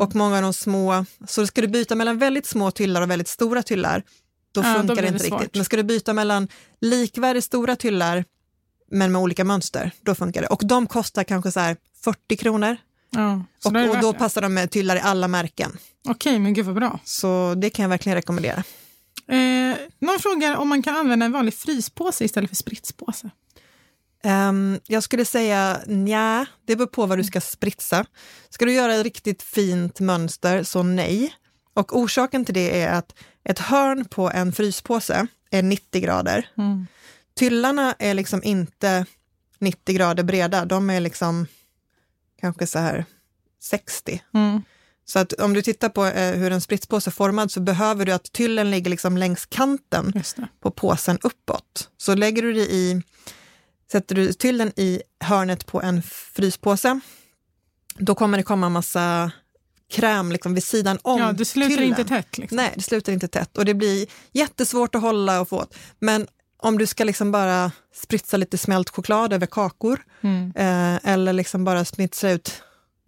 [0.00, 1.04] och många av de små.
[1.28, 4.02] Så ska du byta mellan väldigt små tyllar och väldigt stora tyllar,
[4.52, 5.40] då Ja, då funkar blir det inte svårt.
[5.40, 5.54] riktigt.
[5.54, 6.48] Men ska du byta mellan
[6.80, 8.24] likvärdigt stora tyllar
[8.90, 10.46] men med olika mönster, då funkar det.
[10.48, 12.76] Och de kostar kanske så här 40 kronor
[13.10, 15.78] Ja, och, och då passar de med tyllar i alla märken.
[16.08, 16.98] Okej, men gud vad bra.
[17.04, 18.62] Så det kan jag verkligen rekommendera.
[19.28, 23.30] Eh, någon frågar om man kan använda en vanlig fryspåse istället för spritspåse.
[24.24, 28.06] Ehm, jag skulle säga nja, det beror på vad du ska spritsa.
[28.50, 31.34] Ska du göra ett riktigt fint mönster, så nej.
[31.74, 36.48] Och orsaken till det är att ett hörn på en fryspåse är 90 grader.
[37.38, 39.06] Tyllarna är liksom inte
[39.58, 41.46] 90 grader breda, de är liksom
[42.40, 43.04] kanske så här
[43.62, 44.22] 60.
[44.34, 44.62] Mm.
[45.04, 48.12] Så att om du tittar på eh, hur en spritspåse är formad så behöver du
[48.12, 50.12] att tyllen ligger liksom längs kanten
[50.60, 51.90] på påsen uppåt.
[51.96, 53.02] Så lägger du det i,
[53.92, 57.00] sätter du tyllen i hörnet på en fryspåse,
[57.98, 59.30] då kommer det komma massa
[59.90, 61.88] kräm liksom vid sidan om Ja, det slutar tyllen.
[61.88, 62.38] inte tätt.
[62.38, 62.56] Liksom.
[62.56, 65.74] Nej, det slutar inte tätt och det blir jättesvårt att hålla och få åt.
[65.98, 66.26] Men
[66.62, 70.52] om du ska liksom bara spritsa lite smält choklad över kakor Mm.
[70.56, 72.62] eh, eller liksom bara spritsa ut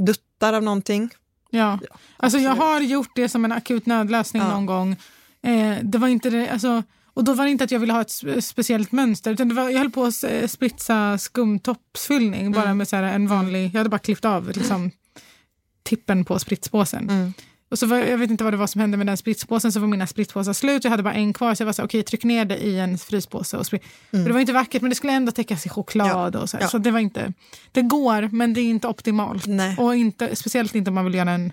[0.07, 1.11] duttar av någonting.
[1.51, 1.79] Ja.
[2.17, 4.49] Alltså jag har gjort det som en akut nödlösning Ja.
[4.49, 4.97] någon gång.
[5.43, 6.83] Eh, det var inte det, alltså,
[7.15, 9.55] och då var det inte att jag ville ha ett spe- speciellt mönster, utan det
[9.55, 12.53] var, jag höll på att spritsa skumtoppsfyllning Mm.
[12.53, 14.91] bara med så en vanlig, jag hade bara klippt av liksom,
[15.83, 17.11] tippen på spritspåsen.
[17.11, 17.33] Mm.
[17.73, 19.81] Och så var, jag vet inte vad det var som hände med den spritspåsen, så
[19.81, 20.85] var mina spritspåsar slut.
[20.85, 22.79] Jag hade bara en kvar, så jag var så här, okej, tryck ner det i
[22.79, 23.57] en fryspåse.
[23.57, 23.83] Och sprit.
[24.11, 26.37] För det var inte vackert, men det skulle ändå täckas i choklad.
[26.37, 26.61] och så, här.
[26.61, 26.65] Mm.
[26.67, 26.71] Ja.
[26.71, 27.33] så det var inte,
[27.73, 29.47] det går, men det är inte optimalt.
[29.47, 29.77] Nej.
[29.79, 31.53] Och inte, speciellt inte om man vill göra en,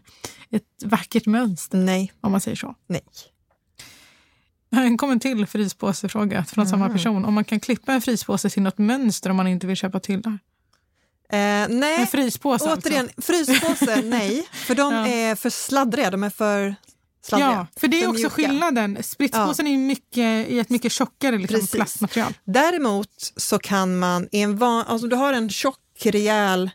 [0.51, 2.75] ett vackert mönster, Nej, om man säger så.
[2.87, 3.01] nej.
[4.71, 6.71] En kommer till fryspåsefråga från Mm.
[6.71, 7.25] samma person.
[7.25, 10.21] Om man kan klippa en fryspåse till något mönster om man inte vill köpa till
[10.21, 10.37] det.
[11.31, 11.37] Eh,
[11.69, 11.95] nej.
[12.01, 13.21] En fryspåse Återigen, alltså.
[13.21, 14.47] fryspåse, nej.
[14.51, 15.07] För de Ja.
[15.07, 16.75] är för sladdriga, de är för
[17.25, 17.51] sladdriga.
[17.51, 18.35] Ja, för det är för också mjuka.
[18.35, 18.97] skillnaden.
[19.03, 21.71] Spritspåsen är ju mycket, i ett mycket tjockare liksom, Precis.
[21.71, 22.33] plastmaterial.
[22.43, 26.69] Däremot så kan man, i en van, alltså du har en tjock, rejäl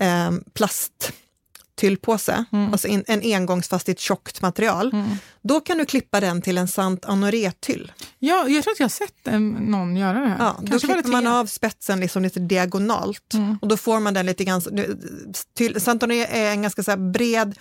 [0.00, 2.72] eh, plasttyllpåse, Mm.
[2.72, 4.92] alltså en, en engångsfast i ett tjockt material,
[5.48, 7.92] då kan du klippa den till en sant anoretyll.
[8.18, 9.26] Ja, jag tror att jag har sett
[9.60, 10.38] någon göra det här.
[10.38, 13.58] Ja, då Kanske klipper man av spetsen liksom lite diagonalt Mm.
[13.62, 14.60] och då får man den lite grann,
[15.80, 17.58] sant är en ganska så bred,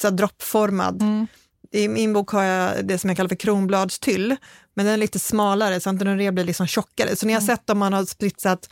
[0.00, 1.26] så droppformad Mm.
[1.70, 4.36] I min bok har jag det som jag kallar för kronbladstyll,
[4.74, 7.16] men den är lite smalare, så Antonoré blir liksom tjockare.
[7.16, 7.56] Så ni har Mm.
[7.56, 8.68] sett om man har spritsat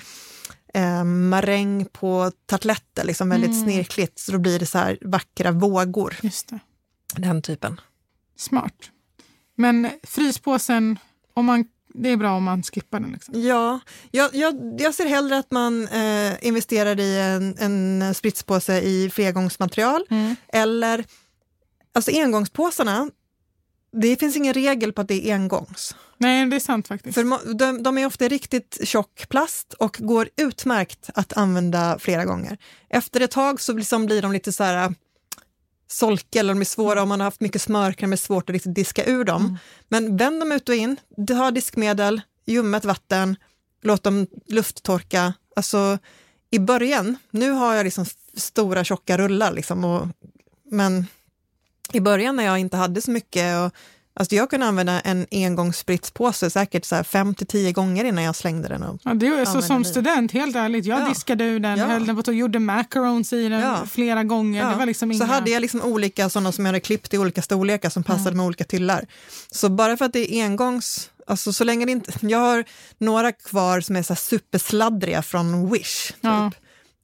[0.74, 3.62] eh, maräng på tartletter, liksom väldigt Mm.
[3.64, 6.58] snirkligt, så då blir det så här vackra vågor, Just det.
[7.16, 7.80] den typen.
[8.36, 8.90] Smart.
[9.56, 10.98] Men fryspåsen,
[11.34, 11.64] om man,
[11.94, 13.12] det är bra om man skippar den.
[13.12, 13.42] Liksom.
[13.42, 19.10] Ja, jag, jag, jag ser hellre att man eh, investerar i en, en spritspåse i
[19.10, 20.36] flergångsmaterial, Mm.
[20.48, 21.04] eller
[21.94, 23.10] alltså engångspåsarna,
[23.92, 25.96] det finns ingen regel på att det är engångs.
[26.18, 27.14] Nej, det är sant faktiskt.
[27.14, 32.58] För de, de är ofta riktigt tjock plast och går utmärkt att använda flera gånger.
[32.88, 34.94] Efter ett tag så liksom blir de lite så här
[35.92, 38.54] solkiga eller de är svåra om man har haft mycket smörkräm är det svårt att
[38.54, 39.58] riktigt diska ur dem.
[39.88, 40.96] Men vänd dem ut och in,
[41.28, 43.36] ha diskmedel, ljummet vatten,
[43.82, 45.34] låt dem lufttorka.
[45.56, 45.98] Alltså
[46.50, 50.08] i början, nu har jag liksom stora tjocka rullar liksom och,
[50.64, 51.06] men
[51.92, 53.72] i början när jag inte hade så mycket och
[54.14, 58.68] Alltså jag kunde använda en engångsspritspåse säkert så fem till tio gånger innan jag slängde
[58.68, 58.82] den.
[58.82, 60.84] Och, Ja, det är så men som det- student, helt ärligt.
[60.86, 61.08] Jag Ja.
[61.08, 61.86] diskade ur den, Ja.
[61.86, 63.86] höll den på och gjorde macarons i den Ja.
[63.90, 64.70] flera gånger.
[64.70, 65.24] Det var liksom Så inga...
[65.24, 68.36] hade jag liksom olika sådana som jag hade klippt i olika storlekar som passade Mm.
[68.36, 69.06] med olika tyllar.
[69.50, 72.64] Så bara för att det är engångs, alltså så länge det inte, jag har
[72.98, 76.06] några kvar som är så supersladdriga från Wish.
[76.08, 76.16] Typ.
[76.20, 76.50] Ja.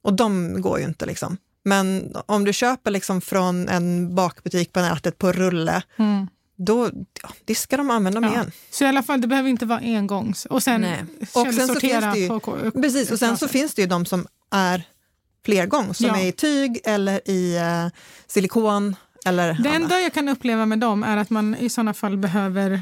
[0.03, 1.37] Och de går ju inte liksom.
[1.65, 6.27] Men om du köper liksom från en bakbutik på nätet på rulle, Mm.
[6.65, 6.89] Då
[7.23, 8.35] ja, diskar de och använder dem Ja.
[8.35, 8.51] igen.
[8.71, 10.45] Så i alla fall, det behöver inte vara engångs.
[10.45, 11.05] Och sen, Nej.
[11.21, 12.39] Och sen så källsortera finns det ju-
[12.71, 14.83] på Precis, och sen så finns det ju de som är
[15.45, 16.17] flergång, som Ja.
[16.19, 17.87] är i tyg eller i eh,
[18.27, 18.95] silikon
[19.25, 19.81] eller Det annat.
[19.81, 22.81] enda jag kan uppleva med dem är att man i sådana fall behöver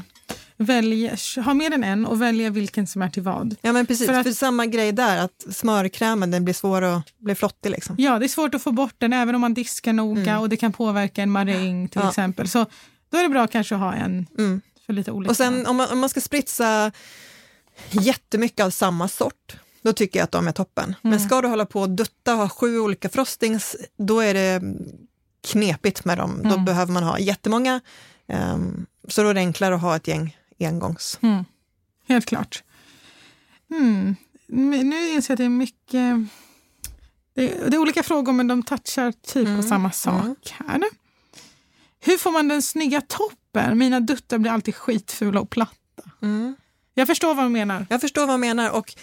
[0.56, 3.56] välja, ha mer än en och välja vilken som är till vad.
[3.62, 7.18] Ja men precis, För för, att- samma grej där, att smörkrämen den blir svår att
[7.18, 7.70] bli flottig.
[7.70, 7.96] Liksom.
[7.98, 10.56] Ja, det är svårt att få bort den även om man diskar noga och det
[10.56, 12.06] kan påverka en maräng till Mm.
[12.06, 12.08] Ja.
[12.10, 12.48] exempel.
[12.48, 12.66] Så
[13.10, 14.60] då är det bra kanske att ha en Mm.
[14.86, 15.30] för lite olika.
[15.30, 16.92] Och sen om man, om man ska spritsa
[17.90, 20.84] jättemycket av samma sort, då tycker jag att de är toppen.
[20.84, 20.96] Mm.
[21.02, 24.62] Men ska du hålla på och dutta och ha sju olika frostings, då är det
[25.50, 26.40] knepigt med dem.
[26.42, 26.64] Då Mm.
[26.64, 27.80] behöver man ha jättemånga.
[28.26, 31.18] Um, så då är det enklare att ha ett gäng engångs.
[31.22, 31.44] Mm.
[32.08, 32.62] Helt klart.
[33.70, 34.16] Mm.
[34.46, 36.28] Nu inser jag att det är mycket...
[37.34, 40.80] Det är, det är olika frågor men de touchar typ på samma sak här.
[42.08, 43.78] Hur får man den snygga toppen?
[43.78, 46.02] Mina duttar blir alltid skitfula och platta.
[46.22, 46.56] Mm.
[46.94, 47.86] Jag förstår vad du menar.
[47.90, 48.94] Jag förstår vad du menar och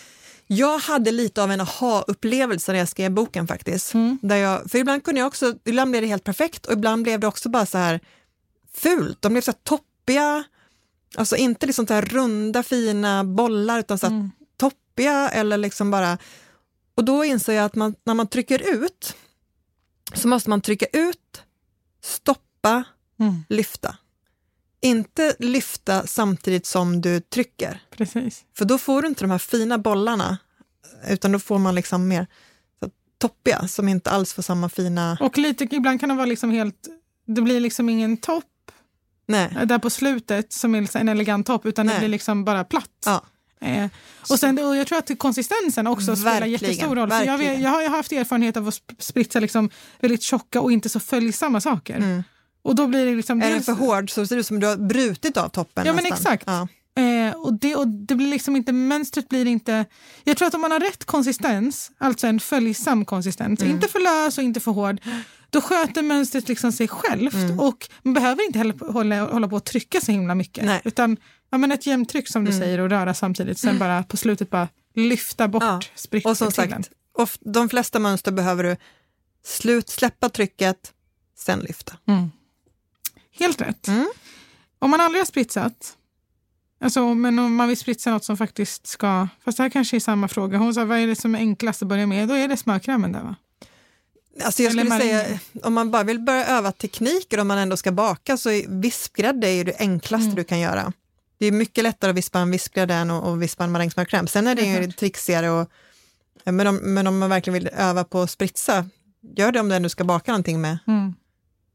[0.47, 3.93] jag hade lite av en aha-upplevelse när jag skrev boken faktiskt.
[3.93, 4.19] Mm.
[4.21, 7.19] Där jag, för ibland kunde jag också, ibland blev det helt perfekt och ibland blev
[7.19, 7.99] det också bara så här
[8.73, 9.21] fult.
[9.21, 10.43] De blev så här toppiga,
[11.15, 14.31] alltså inte liksom så här runda fina bollar utan så här Mm.
[14.57, 16.17] toppiga eller liksom bara...
[16.95, 19.15] Och då inser jag att man, när man trycker ut
[20.13, 21.43] så måste man trycka ut,
[22.03, 22.83] stoppa,
[23.19, 23.43] Mm.
[23.49, 23.97] lyfta.
[24.81, 27.81] Inte lyfta samtidigt som du trycker.
[27.97, 28.43] Precis.
[28.57, 30.37] För då får du inte de här fina bollarna,
[31.07, 32.27] utan då får man liksom mer
[32.79, 35.17] så, toppiga som inte alls får samma fina...
[35.21, 36.87] Och lite, ibland kan de vara liksom helt...
[37.25, 38.71] Det blir liksom ingen topp
[39.27, 39.49] Nej.
[39.65, 41.99] där på slutet som är liksom en elegant topp utan det Nej.
[41.99, 43.03] blir liksom bara platt.
[43.05, 43.25] Ja.
[43.61, 43.87] Eh,
[44.29, 47.09] och, sen, och jag tror att konsistensen också spelar jättestor roll.
[47.09, 50.89] Jag, jag har ju haft erfarenhet av att sp- spritsa liksom väldigt tjocka och inte
[50.89, 52.23] så följsamma saker.
[52.65, 53.37] Och då blir det liksom...
[53.37, 53.49] Mm.
[53.49, 55.93] Är den för hård så ser det ut som du har brutit av toppen Ja,
[55.93, 56.17] men nästan.
[56.33, 56.43] exakt.
[56.47, 56.67] Ja.
[57.01, 59.85] Eh, och, det, och det blir liksom inte, mönstret blir inte...
[60.23, 63.73] Jag tror att om man har rätt konsistens, alltså en följsam konsistens, Mm.
[63.75, 65.01] inte för lös och inte för hård,
[65.49, 67.59] då sköter mönstret liksom sig självt Mm.
[67.59, 70.65] och man behöver inte heller hålla, hålla på att trycka så himla mycket.
[70.65, 70.81] Nej.
[70.83, 71.17] Utan
[71.49, 74.49] ja, men ett jämnt tryck som du säger och röra samtidigt, sen bara på slutet
[74.49, 75.79] bara lyfta bort Ja.
[75.95, 78.77] spritsen Och som sagt, of, de flesta mönster behöver du
[79.45, 80.77] slut, släppa trycket,
[81.37, 81.93] sen lyfta.
[83.39, 83.87] Helt rätt.
[83.87, 84.07] Mm.
[84.79, 85.97] Om man aldrig har spritsat,
[86.81, 89.27] alltså, men om man vill spritsa något som faktiskt ska...
[89.45, 90.57] Fast det här kanske är samma fråga.
[90.57, 92.27] Hon sa vad är det som är enklast att börja med?
[92.27, 93.35] Då är det smörkrämen där va?
[94.43, 97.91] Alltså jag skulle säga, om man bara vill börja öva tekniker om man ändå ska
[97.91, 100.35] baka så är vispgrädde är ju det enklaste Mm.
[100.35, 100.93] du kan göra.
[101.37, 104.27] Det är mycket lättare att vispa en vispgrädde än att vispa en marängsmörkräm.
[104.27, 105.69] Sen är det ju trixigare och
[106.43, 108.85] men om, men om man verkligen vill öva på att spritsa,
[109.37, 111.13] gör det om du ändå ska baka någonting med, Mm.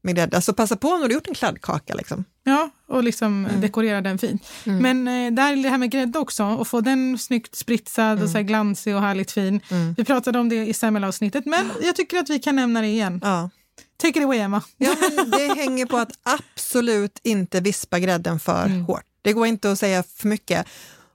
[0.01, 0.35] Med grädde.
[0.35, 1.93] Alltså passa på när du gjort en kladdkaka.
[1.93, 2.23] Liksom.
[2.43, 3.61] Ja, och liksom Mm.
[3.61, 4.47] dekorera den fint.
[4.63, 8.23] Men eh, där är det här med grädde också, och få den snyggt spritsad Mm.
[8.23, 9.61] och så glansig och härligt fin.
[9.97, 13.19] Vi pratade om det i semmelavsnittet, men jag tycker att vi kan nämna det igen.
[13.23, 13.49] Ja.
[13.97, 14.61] Take it away, Emma.
[14.77, 18.85] Ja, men det hänger på att absolut inte vispa grädden för Mm.
[18.85, 19.03] hårt.
[19.21, 20.65] Det går inte att säga för mycket.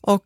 [0.00, 0.24] Och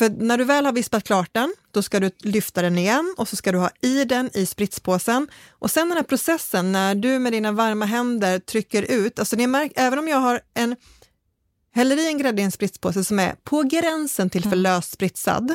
[0.00, 3.28] för när du väl har vispat klart den, då ska du lyfta den igen och
[3.28, 5.28] så ska du ha i den i spritspåsen.
[5.50, 9.46] Och sen den här processen när du med dina varma händer trycker ut, alltså ni
[9.46, 10.76] märker, även om jag har en
[11.74, 14.62] häller i en grädde i en spritspåse som är på gränsen till för Mm.
[14.62, 15.54] löst spritsad,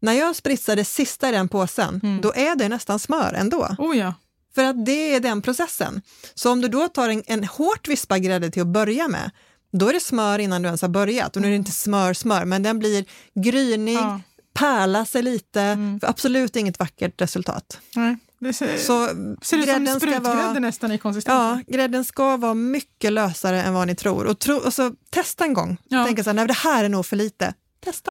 [0.00, 2.20] när jag spritsar det sista i den påsen, Mm.
[2.20, 3.68] då är det nästan smör ändå.
[3.78, 4.14] Oh ja.
[4.54, 6.02] För att det är den processen.
[6.34, 9.30] Så om du då tar en, en hårt vispad grädde till att börja med,
[9.72, 11.36] då är det smör innan du ens har börjat.
[11.36, 13.04] Och nu är det inte smör, smör, men den blir
[13.34, 14.20] grynig, Ja.
[14.54, 17.80] pärlar sig lite, för absolut inget vackert resultat.
[17.96, 21.64] Nej, det ser, Så ser ut som grädden ska sprutgrädde vara, nästan i konsistensen.
[21.66, 24.24] Ja, grädden ska vara mycket lösare än vad ni tror.
[24.26, 25.76] Och, tro, och så testa en gång.
[25.88, 26.06] Ja.
[26.06, 27.54] Tänka så här, nej det här är nog för lite.
[27.84, 28.10] Testa.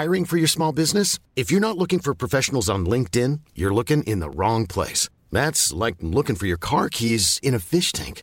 [0.00, 1.20] Hiring for your small business?
[1.34, 5.10] If you're not looking for professionals on LinkedIn, you're looking in the wrong place.
[5.32, 8.22] That's like looking for your car keys in a fish tank.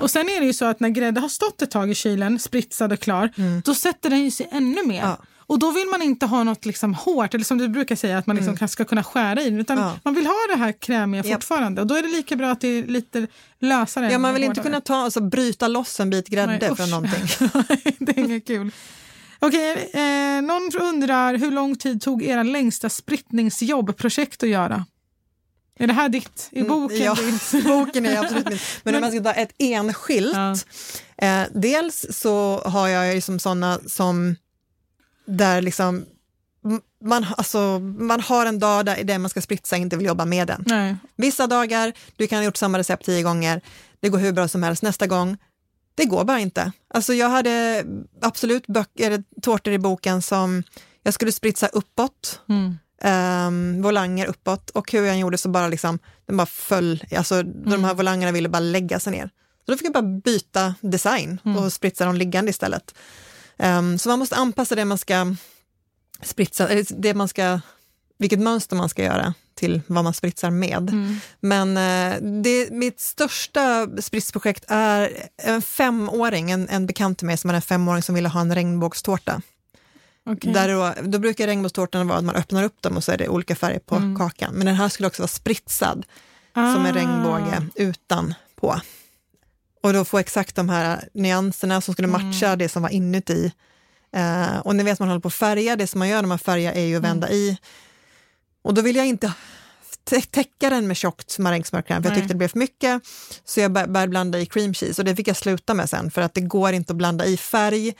[0.00, 2.38] Och sen är det ju så att när grädde har stått ett tag i kylen,
[2.38, 3.30] spritsad och klar,
[3.64, 5.02] då sätter den ju sig ännu mer.
[5.02, 5.18] Ja.
[5.46, 8.26] Och då vill man inte ha något liksom hårt, eller som du brukar säga, att
[8.26, 8.68] man liksom mm.
[8.68, 9.92] ska kunna skära i den, utan ja.
[10.02, 11.34] man vill ha det här krämiga yep.
[11.34, 11.80] fortfarande.
[11.80, 13.26] Och då är det lika bra att det är lite
[13.60, 14.12] lösare.
[14.12, 17.26] Ja, man vill inte kunna ta, alltså, bryta loss en bit grädde Nej, från någonting.
[17.98, 18.70] det är inget kul.
[19.38, 24.86] Okej, eh, någon undrar hur lång tid tog era längsta sprittningsjobb-projekt att göra?
[25.78, 26.48] Är det här ditt?
[26.52, 26.98] I mm, boken?
[26.98, 27.16] Ja,
[27.64, 28.58] boken är absolut min.
[28.82, 30.36] Men, om man ska ta ett enskilt.
[30.36, 30.56] Ja.
[31.16, 34.36] Eh, dels så har jag liksom sådana som
[35.26, 36.04] där liksom
[37.04, 40.46] man, alltså, man har en dag där det man ska spritsa inte vill jobba med
[40.46, 40.64] den.
[40.66, 40.96] Nej.
[41.16, 43.60] Vissa dagar, du kan ha gjort samma recept tio gånger,
[44.00, 44.82] det går hur bra som helst.
[44.82, 45.36] Nästa gång,
[45.94, 46.72] det går bara inte.
[46.94, 47.84] Alltså jag hade
[48.22, 50.62] absolut böcker, tårtor i boken som
[51.02, 52.78] jag skulle spritsa uppåt, mm.
[53.04, 57.70] Um, volanger uppåt och hur jag gjorde så bara liksom, den bara föll, alltså mm.
[57.70, 59.30] de här volangerna ville bara lägga sig ner.
[59.66, 61.58] Så då fick jag bara byta design mm.
[61.58, 62.94] och spritsa dem liggande istället.
[63.56, 65.34] Um, så man måste anpassa det man ska
[66.22, 67.60] spritsa, det man ska,
[68.18, 70.90] vilket mönster man ska göra till vad man spritsar med.
[70.90, 71.16] Mm.
[71.40, 77.50] Men uh, det, mitt största spritsprojekt är en femåring, en, en bekant till mig som
[77.50, 79.42] är en femåring som ville ha en regnbågstårta.
[80.26, 80.52] Okay.
[80.52, 83.28] Där då, då brukar regnbågstårtorna vara att man öppnar upp dem och så är det
[83.28, 84.16] olika färger på mm.
[84.16, 84.54] kakan.
[84.54, 86.06] Men den här skulle också vara spritsad
[86.52, 86.74] ah.
[86.74, 88.80] som en regnbåge utan på
[89.84, 92.58] och då få exakt de här nyanserna som skulle matcha mm.
[92.58, 93.52] det som var inuti.
[94.16, 96.38] Uh, och ni vet man håller på att färga, det som man gör när man
[96.38, 97.38] färgar är ju att vända mm.
[97.38, 97.58] i.
[98.62, 99.32] Och då vill jag inte
[100.30, 103.02] täcka den med tjockt marängsmörkräm för jag tyckte det blev för mycket.
[103.44, 106.22] Så jag började blanda i cream cheese och det fick jag sluta med sen för
[106.22, 107.94] att det går inte att blanda i färg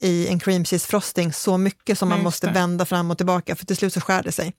[0.00, 3.66] i en cream cheese frosting så mycket som man måste vända fram och tillbaka för
[3.66, 4.54] till slut så skär det sig.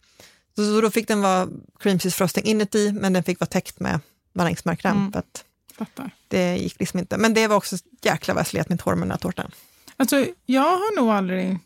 [0.55, 1.47] Så, då fick den vara
[1.79, 3.99] cream cheese frosting inuti men den fick vara täckt med
[4.33, 4.97] marängsmörkräm.
[4.97, 5.11] Mm.
[5.11, 5.45] För att
[5.77, 6.11] Fattar.
[6.27, 7.17] Det gick liksom inte.
[7.17, 9.51] Men det var också jäkla vad jag slet mitt hår med den här tårtan.
[9.97, 11.59] Alltså, jag har nog aldrig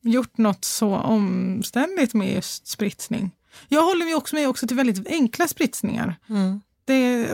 [0.00, 3.30] gjort något så omständigt med just spritsning.
[3.68, 6.16] Jag håller mig också med också till väldigt enkla spritsningar.
[6.28, 6.60] Mm.
[6.84, 7.28] Det,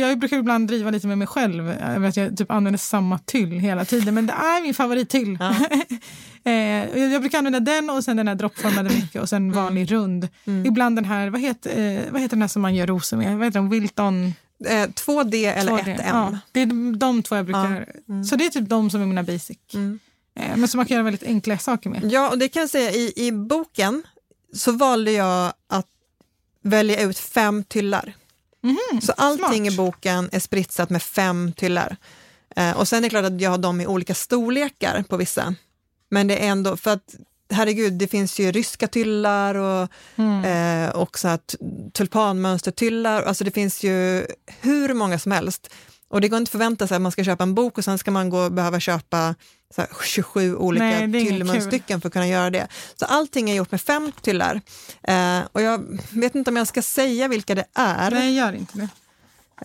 [0.00, 3.50] jag brukar ibland driva lite med mig själv över att jag typ använder samma tyll
[3.50, 5.38] hela tiden, men det är min favorittyll.
[5.40, 5.54] Ja.
[6.46, 9.56] Eh, jag brukar använda den och sen den här droppformade mycket och sen mm.
[9.56, 10.28] vanlig rund.
[10.44, 10.66] Mm.
[10.66, 13.38] Ibland den här, vad heter, eh, vad heter den här som man gör rosor med?
[13.38, 13.68] Vad heter den?
[13.68, 14.34] Wilton?
[14.66, 15.84] Eh, 2D eller 2D.
[15.84, 16.02] 1M.
[16.08, 17.86] Ja, det är de två jag brukar...
[18.06, 18.12] Ja.
[18.14, 18.24] Mm.
[18.24, 19.58] Så det är typ de som är mina basic.
[19.74, 19.98] Mm.
[20.40, 22.12] Eh, men som man kan göra väldigt enkla saker med.
[22.12, 24.02] Ja, och det kan jag säga i, i boken
[24.52, 25.86] så valde jag att
[26.62, 28.14] välja ut fem tyllar.
[28.64, 29.72] Mm, så allting smart.
[29.72, 31.96] i boken är spritsat med fem tyllar.
[32.56, 35.54] Eh, och sen är det klart att jag har dem i olika storlekar på vissa.
[36.10, 37.14] Men det är ändå, för att
[37.50, 40.44] herregud, det finns ju ryska tyllar och, mm.
[40.44, 41.38] eh, och så
[41.92, 43.22] tulpanmönstertyllar.
[43.22, 44.26] Alltså det finns ju
[44.60, 45.70] hur många som helst.
[46.08, 47.98] Och det går inte att förvänta sig att man ska köpa en bok och sen
[47.98, 49.34] ska man gå behöva köpa
[49.74, 52.68] så 27 olika Nej, tyllmunstycken för att kunna göra det.
[52.94, 54.60] Så allting är gjort med fem tyllar.
[55.02, 58.10] Eh, och jag vet inte om jag ska säga vilka det är.
[58.10, 58.88] Nej, gör inte det.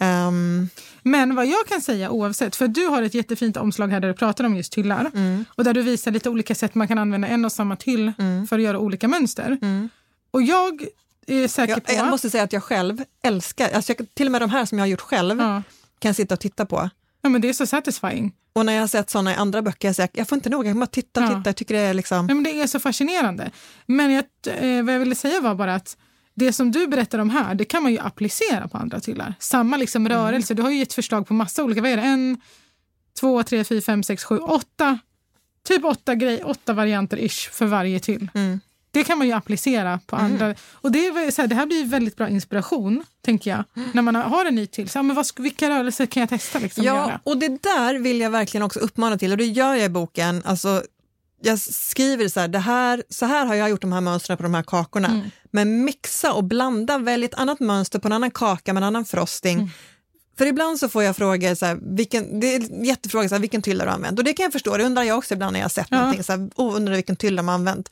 [0.02, 0.70] Um,
[1.04, 4.14] men vad jag kan säga oavsett, för du har ett jättefint omslag här där du
[4.14, 5.46] pratar om just tyllar mm.
[5.56, 8.48] och där du visar lite olika sätt man kan använda en och samma tyll mm.
[8.48, 9.58] för att göra olika mönster.
[9.62, 9.90] Mm.
[10.32, 10.86] Och jag
[11.28, 11.94] är säker jag, på...
[11.94, 14.78] Jag måste säga att jag själv älskar, alltså jag, till och med de här som
[14.78, 15.64] jag har gjort själv ja.
[16.00, 16.90] kan jag sitta och titta på.
[17.22, 18.34] Ja, men det är så satisfying.
[18.54, 20.68] Och när jag har sett såna i andra böcker, jag, säger, jag får inte nog,
[20.68, 21.42] jag bara titta och titta.
[21.46, 22.28] Jag tycker det är liksom...
[22.30, 23.52] Ja, men det är så fascinerande.
[23.86, 25.98] Men jag, eh, vad jag ville säga var bara att
[26.34, 29.34] det som du berättar om här, det kan man ju applicera på andra tyllar.
[29.40, 30.18] Samma liksom mm.
[30.18, 30.54] rörelse.
[30.54, 32.04] Du har ju gett förslag på massa olika, vad är det?
[32.04, 32.42] En,
[33.20, 35.00] två, tre, fyra, fem, sex, sju, åtta.
[35.68, 38.32] Typ åtta, grej, åtta varianter ish för varje tyll.
[38.34, 38.60] Mm.
[38.92, 40.32] Det kan man ju applicera på mm.
[40.32, 40.56] andra.
[40.74, 43.64] Och det, är, så här, det här blir väldigt bra inspiration, tänker jag.
[43.76, 43.90] Mm.
[43.94, 44.90] När man har en ny till.
[44.90, 46.60] Så, men vad, vilka rörelser kan jag testa?
[46.60, 47.20] Liksom, ja, göra?
[47.24, 49.32] och det där vill jag verkligen också uppmana till.
[49.32, 50.42] Och det gör jag i boken.
[50.46, 50.84] Alltså,
[51.42, 54.44] jag skriver så här, det här, så här har jag gjort de här mönstren på
[54.44, 55.08] de här kakorna.
[55.08, 55.32] Mm.
[55.52, 59.06] Men mixa och blanda, välj ett annat mönster på en annan kaka med en annan
[59.06, 59.72] frosting.
[60.40, 63.62] För ibland så får jag frågor, så här, vilken, det är jättefråga, så här, vilken
[63.62, 64.20] tylla du har använt?
[64.20, 66.00] Och det kan jag förstå, det undrar jag också ibland när jag har sett ja.
[66.00, 67.90] någonting, så här, oh, undrar vilken tylla man har använt.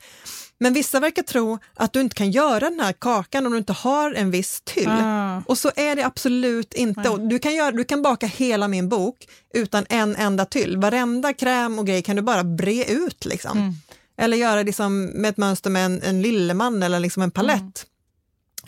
[0.60, 3.72] Men vissa verkar tro att du inte kan göra den här kakan om du inte
[3.72, 4.88] har en viss tyll.
[4.88, 5.42] Ah.
[5.46, 7.16] Och så är det absolut inte.
[7.16, 9.16] Du kan, göra, du kan baka hela min bok
[9.54, 10.76] utan en enda tyll.
[10.76, 13.24] Varenda kräm och grej kan du bara bre ut.
[13.24, 13.58] Liksom.
[13.58, 13.74] Mm.
[14.18, 17.60] Eller göra liksom med ett mönster med en, en lilleman eller liksom en palett.
[17.60, 17.72] Mm.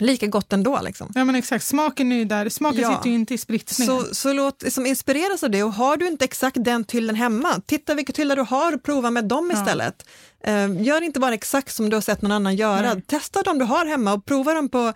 [0.00, 0.80] Lika gott ändå.
[0.82, 1.12] Liksom.
[1.14, 2.48] Ja men exakt, smaken är ju där.
[2.48, 2.96] Smaken ja.
[2.96, 4.00] sitter ju inte i spritsningen.
[4.00, 7.60] Så, så låt liksom, inspireras av det och har du inte exakt den tyllen hemma,
[7.66, 9.60] titta vilka tyllar du har och prova med dem ja.
[9.60, 10.06] istället.
[10.48, 12.94] Uh, gör inte bara exakt som du har sett någon annan göra.
[12.94, 13.02] Nej.
[13.02, 14.92] Testa dem du har hemma och prova dem på,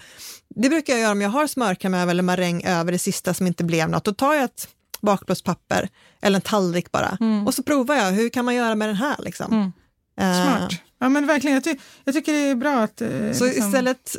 [0.55, 3.47] det brukar jag göra om jag har smörkräm över eller maräng över det sista som
[3.47, 4.05] inte blev något.
[4.05, 4.69] Då tar jag ett
[5.01, 5.89] bakplåtspapper
[6.23, 7.47] eller en tallrik bara mm.
[7.47, 9.17] och så provar jag, hur kan man göra med den här?
[9.19, 9.53] Liksom?
[9.53, 9.73] Mm.
[10.21, 10.73] Eh, Smart.
[10.99, 11.55] Ja, men verkligen.
[11.55, 13.01] Jag, ty jag tycker det är bra att...
[13.01, 14.17] Eh, Så liksom- istället,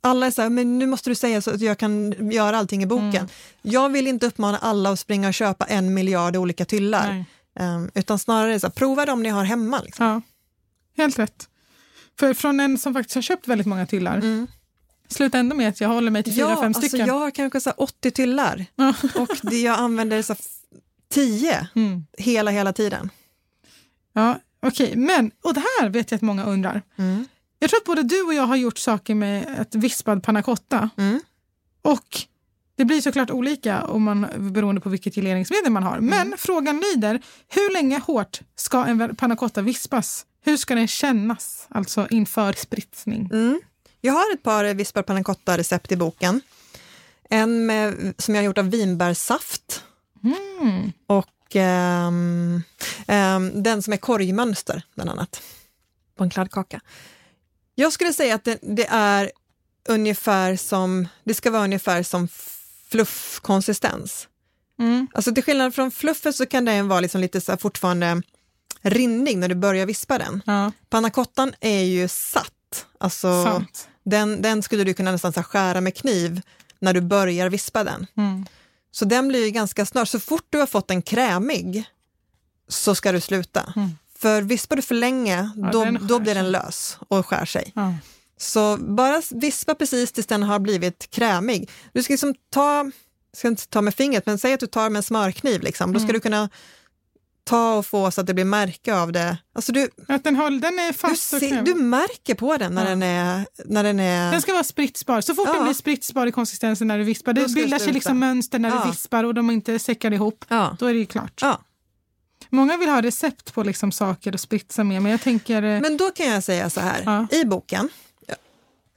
[0.00, 2.82] alla är så här, men nu måste du säga så att jag kan göra allting
[2.82, 3.14] i boken.
[3.16, 3.28] Mm.
[3.62, 7.24] Jag vill inte uppmana alla att springa och köpa en miljard olika tyllar.
[7.60, 9.80] Ehm, utan snarare så här, prova dem ni har hemma.
[9.80, 10.06] Liksom.
[10.06, 10.22] Ja,
[10.96, 11.48] helt rätt.
[12.18, 14.46] För från en som faktiskt har köpt väldigt många tyllar, Mm.
[15.08, 17.06] slutar ändå med att jag håller mig till fyra, fem alltså stycken.
[17.06, 18.94] jag har kanske så här 80 tyllar Ja.
[19.14, 20.46] och det jag använder så här f-
[21.12, 22.06] 10 Mm.
[22.18, 23.10] hela, hela tiden.
[24.12, 24.96] Ja, okej.
[24.96, 26.82] Men, och det här vet jag att många undrar.
[26.98, 27.26] Mm.
[27.62, 30.90] Jag tror att både du och jag har gjort saker med ett vispad panna cotta.
[30.96, 31.20] Mm.
[31.82, 32.18] Och
[32.76, 35.96] det blir såklart olika om man, beroende på vilket geleringsmedel man har.
[35.96, 36.06] Mm.
[36.06, 40.26] Men frågan lyder, hur länge hårt ska en panna cotta vispas?
[40.44, 43.28] Hur ska den kännas, alltså inför spritsning?
[43.32, 43.60] Mm.
[44.00, 46.40] Jag har ett par vispar panna cotta recept i boken.
[47.30, 49.84] En med, som jag har gjort av vinbärssaft
[50.24, 50.92] Mm.
[51.06, 52.62] och ehm,
[53.06, 55.42] ehm, den som är korgmönster bland annat
[56.16, 56.80] på en kladdkaka.
[57.80, 59.30] Jag skulle säga att det, det är
[59.88, 62.28] ungefär som, det ska vara ungefär som
[62.90, 64.28] fluffkonsistens.
[64.78, 65.08] Mm.
[65.14, 68.22] Alltså till skillnad från fluffet så kan den vara liksom lite så fortfarande
[68.82, 70.42] rinnig när du börjar vispa den.
[70.46, 73.88] Ja, Pannacottan är ju satt, alltså sant.
[74.04, 76.40] den, den skulle du kunna nästan skära med kniv
[76.78, 78.06] när du börjar vispa den.
[78.16, 78.46] Mm.
[78.90, 81.84] Så den blir ju ganska snart, så fort du har fått den krämig
[82.68, 83.72] så ska du sluta.
[83.76, 83.90] Mm.
[84.20, 87.72] För vispar du för länge, Ja, då, då blir den lös och skär sig.
[87.74, 87.94] Ja.
[88.36, 91.70] Så bara vispa precis tills den har blivit krämig.
[91.92, 92.90] Du ska liksom ta,
[93.36, 95.92] ska inte ta med fingret, men säg att du tar med en smörkniv, liksom.
[95.92, 96.14] då ska Mm.
[96.14, 96.48] du kunna
[97.44, 99.36] ta och få så att det blir märke av det.
[99.54, 102.74] Alltså du, Att den, håller, den är du, fast och ser, du märker på den
[102.74, 102.88] när, Ja.
[102.90, 104.32] den, är, när den är...
[104.32, 105.20] Den ska vara spritsbar.
[105.20, 105.54] Så fort Ja.
[105.54, 108.82] den blir spritsbar i konsistensen när du vispar, det bildar sig liksom mönster när Ja.
[108.84, 110.44] du vispar och de inte säckar ihop.
[110.48, 110.76] ja.
[110.78, 111.38] Då är det ju klart.
[111.42, 111.60] Ja.
[112.50, 115.62] Många vill ha recept på liksom saker att spritsa med, men jag tänker...
[115.62, 117.26] eh, Men då kan jag säga så här, Ja.
[117.36, 117.88] i boken,
[118.26, 118.36] jag-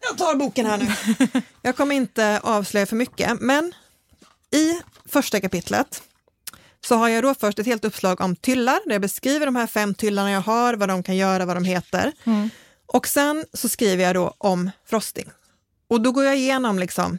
[0.10, 0.92] jag tar boken här nu,
[1.62, 3.74] jag kommer inte avslöja för mycket, men
[4.52, 6.04] i första kapitlet
[6.86, 9.68] så har jag då först ett helt uppslag om tyllar, där jag beskriver de här
[9.68, 12.12] fem tyllarna jag har, vad de kan göra, vad de heter.
[12.24, 12.50] Mm.
[12.86, 15.30] Och sen så skriver jag då om frosting.
[15.88, 17.18] Och då går jag igenom liksom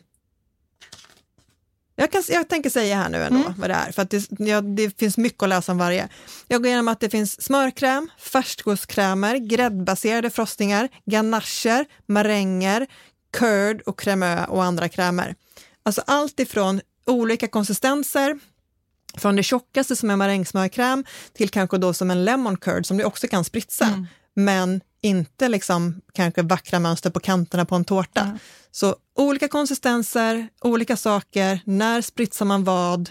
[1.97, 3.53] jag, kan, jag tänker säga här nu ändå Mm.
[3.59, 6.09] vad det är, för att det, ja, det finns mycket att läsa om varje.
[6.49, 12.87] Jag går igenom att det finns smörkräm, färskostkrämer, gräddbaserade frostingar, ganacher, maränger,
[13.33, 15.35] curd och cremö och andra krämer.
[15.83, 18.39] Alltså allt ifrån olika konsistenser,
[19.17, 23.05] från det tjockaste som är marängsmörkräm till kanske då som en lemon curd som du
[23.05, 24.07] också kan spritsa, Mm.
[24.35, 28.21] Men inte liksom kanske vackra mönster på kanterna på en tårta.
[28.21, 28.39] Mm.
[28.71, 33.11] Så olika konsistenser, olika saker, när spritsar man vad,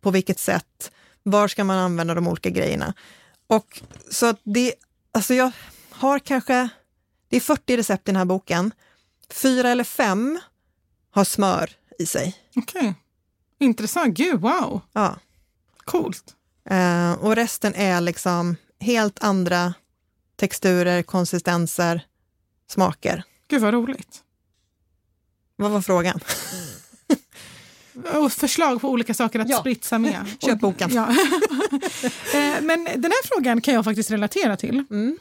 [0.00, 0.90] på vilket sätt,
[1.22, 2.94] var ska man använda de olika grejerna.
[3.46, 4.74] Och så att det,
[5.12, 5.52] alltså jag
[5.90, 6.68] har kanske,
[7.28, 8.72] det är 40 recept i den här boken,
[9.30, 10.40] fyra eller fem
[11.10, 12.36] har smör i sig.
[12.56, 12.94] Okej.
[13.58, 14.16] Intressant.
[14.16, 14.80] Gud, wow.
[14.92, 15.16] Ja.
[15.84, 16.34] Coolt.
[16.70, 19.74] Eh, och resten är liksom helt andra
[20.40, 22.00] texturer, konsistenser,
[22.70, 23.22] smaker.
[23.48, 24.18] Gud, vad roligt.
[25.56, 26.20] Vad var frågan?
[28.14, 29.58] Och förslag på olika saker att Ja.
[29.58, 30.26] spritsa med.
[30.40, 30.90] Köp boken.
[30.94, 31.08] Ja.
[32.34, 34.84] Eh, Men den här frågan kan jag faktiskt relatera till.
[34.90, 35.18] Mm.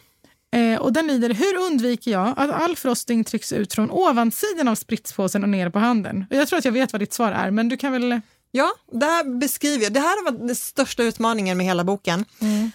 [0.51, 4.75] Eh, och den lyder, hur undviker jag att all frosting trycks ut från ovansidan av
[4.75, 6.25] spritspåsen och ner på handen?
[6.29, 8.21] Och Jag tror att jag vet vad ditt svar är, men du kan väl...
[8.51, 9.93] Ja, det här beskriver jag.
[9.93, 12.25] Det här var den största utmaningen med hela boken.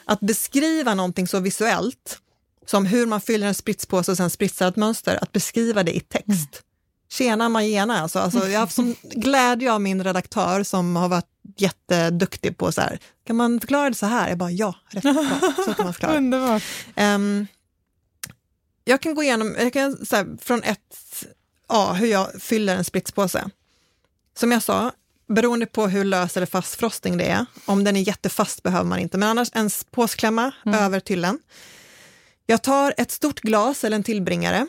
[0.05, 2.19] Att beskriva någonting så visuellt
[2.67, 6.01] som hur man fyller en spritspåse och sen spritsar ett mönster, att beskriva det i
[6.01, 6.63] text.
[7.11, 11.31] Tjena Majena, alltså, alltså, jag har haft som glädje av min redaktör som har varit
[11.57, 14.29] jätteduktig på så här, kan man förklara det så här?
[14.29, 16.17] Jag bara ja, rätt bra, så kan man förklara.
[16.17, 16.63] Underbart.
[16.95, 17.47] Ehm,
[18.85, 21.25] jag kan gå igenom, jag kan, så här, från ett
[21.67, 23.51] A, hur jag fyller en spritspåse.
[24.39, 24.93] Som jag sa,
[25.29, 28.99] beroende på hur lös eller fast frosting det är, om den är jättefast behöver man
[28.99, 31.39] inte, men annars en påsklämma över tyllen.
[32.47, 34.67] Jag tar ett stort glas eller en tillbringare,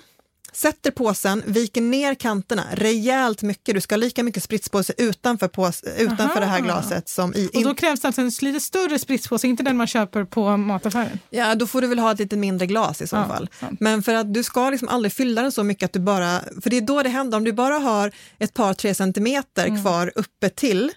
[0.53, 3.76] sätter påsen, viker ner kanterna rejält mycket.
[3.76, 7.49] Du ska ha lika mycket spritspåse utanför, pås, utanför det här glaset som i.
[7.55, 11.19] Och då krävs det alltså en lite större spritspåse, inte den man köper på mataffären.
[11.30, 13.49] Ja, då får du väl ha ett lite mindre glas i så Ja, fall.
[13.59, 13.80] sant.
[13.80, 16.69] Men för att du ska liksom aldrig fylla den så mycket att du bara, för
[16.69, 19.82] det är då det händer, om du bara har ett par, tre centimeter Mm.
[19.82, 20.91] kvar uppe till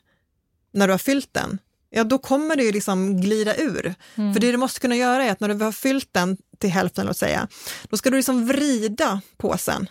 [0.72, 1.58] när du har fyllt den,
[1.90, 3.94] ja då kommer det ju liksom glida ur.
[4.14, 4.34] Mm.
[4.34, 7.06] För det du måste kunna göra är att när du har fyllt den till hälften,
[7.06, 7.48] låt säga,
[7.88, 9.88] då ska du liksom vrida påsen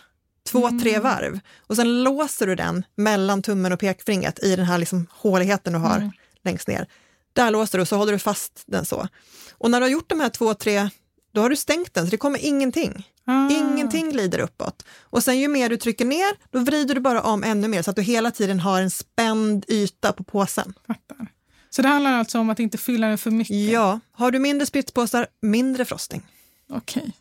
[0.48, 0.80] två, Mm.
[0.80, 5.06] tre varv och sen låser du den mellan tummen och pekfingret i den här liksom
[5.10, 6.10] håligheten du har
[6.44, 6.86] längst ner.
[7.32, 9.08] Där låser du och så håller du fast den så.
[9.52, 10.90] Och när du har gjort de här två, tre,
[11.34, 13.06] då har du stängt den så det kommer ingenting.
[13.26, 13.50] Ah.
[13.50, 14.84] Ingenting glider uppåt.
[15.00, 17.90] Och sen ju mer du trycker ner, då vrider du bara om ännu mer så
[17.90, 20.74] att du hela tiden har en spänd yta på påsen.
[20.86, 21.26] Fattar.
[21.70, 23.56] Så det handlar alltså om att inte fylla den för mycket?
[23.56, 26.26] Ja, har du mindre spritspåsar, mindre frosting.
[26.68, 27.12] Okej.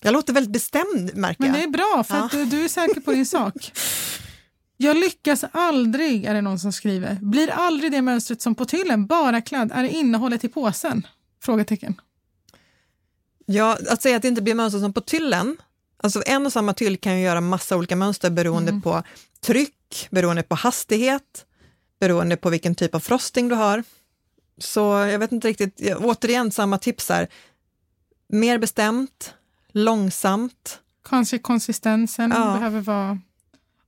[0.00, 1.58] Jag låter väldigt bestämd märker Men jag.
[1.58, 2.28] det är bra, för Ja.
[2.32, 3.72] du, du är säker på din sak.
[4.76, 7.18] Jag lyckas aldrig, är det någon som skriver.
[7.22, 11.06] Blir aldrig det mönstret som på tyllen, bara kladd, är det innehållet i påsen?
[11.42, 12.00] Frågetecken.
[13.46, 15.56] Ja, att säga att det inte blir mönster som på tyllen,
[15.96, 18.82] alltså en och samma tyll kan ju göra massa olika mönster beroende Mm.
[18.82, 19.02] på
[19.40, 21.46] tryck, beroende på hastighet,
[22.00, 23.84] beroende på vilken typ av frosting du har.
[24.58, 27.28] Så jag vet inte riktigt, återigen samma tips här.
[28.34, 29.34] Mer bestämt,
[29.72, 32.52] långsamt Kanske konsistensen Ja.
[32.54, 33.18] behöver vara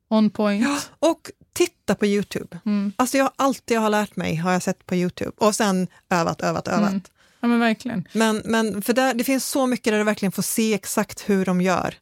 [0.08, 0.90] on point.
[0.98, 2.58] och titta på Youtube.
[2.66, 2.92] Mm.
[2.96, 6.40] Alltså jag allt jag har lärt mig har jag sett på Youtube och sen övat,
[6.40, 6.90] övat, övat.
[6.90, 7.00] Mm.
[7.40, 8.08] Ja, men verkligen.
[8.12, 11.44] Men, men för där, det finns så mycket där du verkligen får se exakt hur
[11.44, 11.94] de gör.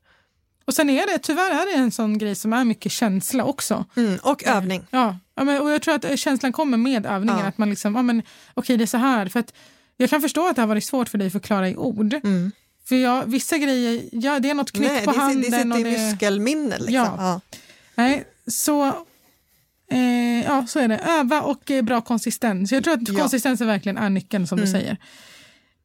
[0.65, 3.85] Och sen är det, tyvärr är det en sån grej som är mycket känsla också.
[3.97, 4.87] Mm, och övning.
[4.91, 7.39] Ja, ja men, och jag tror att känslan kommer med övningen.
[7.41, 7.47] Ja.
[7.47, 8.23] Att man liksom, ja men
[8.55, 9.29] okej det är så här.
[9.29, 9.53] För att
[9.97, 12.15] jag kan förstå att det har varit svårt för dig att förklara i ord.
[12.15, 12.53] Mm.
[12.89, 15.41] För jag, vissa grejer, ja det är något knyck Nej, på det, handen.
[15.41, 16.79] det sitter och i det, muskelminne.
[16.79, 16.95] Liksom.
[16.95, 17.15] Ja.
[17.19, 17.41] Ja.
[17.95, 18.87] nej, så,
[19.91, 20.99] eh, ja, så är det.
[20.99, 22.73] Öva och eh, bra konsistens.
[22.73, 23.09] Jag tror att Ja.
[23.09, 23.21] Mm.
[23.21, 24.97] konsistensen verkligen är nyckeln som du säger.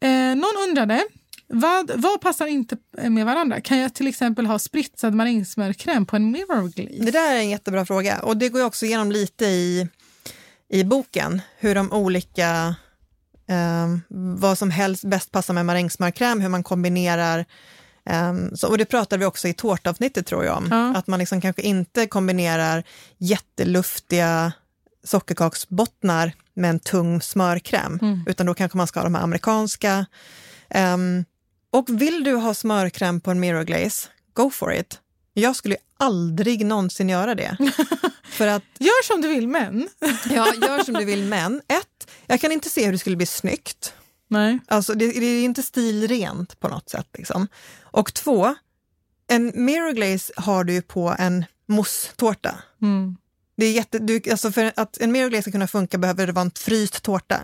[0.01, 1.03] Eh, någon undrade,
[1.47, 2.77] vad, vad passar inte
[3.09, 3.61] med varandra?
[3.61, 7.03] Kan jag till exempel ha spritsad marängsmörkräm på en mirror glaze?
[7.05, 9.87] Det där är en jättebra fråga och det går jag också igenom lite i,
[10.69, 12.75] i boken, hur de olika,
[14.39, 17.45] vad som helst bäst passar med marängsmörkräm, hur man kombinerar
[18.05, 20.95] ehm, så, och det pratade vi också i tårtavsnittet tror jag om, Ja.
[20.99, 22.83] att man liksom kanske inte kombinerar
[23.17, 24.51] jätteluftiga
[25.03, 28.23] sockerkaksbottnar med en tung smörkräm, Mm.
[28.27, 30.05] utan då kanske man ska ha de här amerikanska.
[30.69, 31.25] Ehm,
[31.71, 34.99] och vill du ha smörkräm på en mirror glaze, go for it.
[35.33, 37.57] Jag skulle aldrig någonsin göra det.
[38.29, 39.89] För att, Gör som du vill men.
[40.29, 43.25] ja, gör som du vill, men ett, jag kan inte se hur det skulle bli
[43.25, 43.93] snyggt.
[44.27, 44.59] Nej.
[44.67, 47.07] Alltså det, det är inte stilrent på något sätt.
[47.17, 47.47] Liksom.
[47.81, 48.55] Och två,
[49.27, 52.55] en mirror glaze har du på en moussetårta.
[52.81, 53.17] Mm.
[53.57, 56.33] Det är jätte, du, alltså för att en mirror glaze ska kunna funka behöver det
[56.33, 57.39] vara en fryst tårta.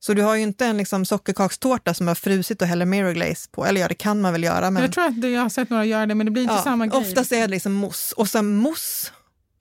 [0.00, 3.48] Så du har ju inte en liksom sockerkakstårta som har frusit och häller mirror glaze
[3.50, 3.66] på.
[3.66, 4.70] Eller ja, det kan man väl göra.
[4.70, 6.86] Men, Jag tror att jag har sett några göra det men det blir inte samma
[6.86, 7.00] grej.
[7.00, 8.14] Oftast är det liksom mousse.
[8.16, 9.10] Och sen mousse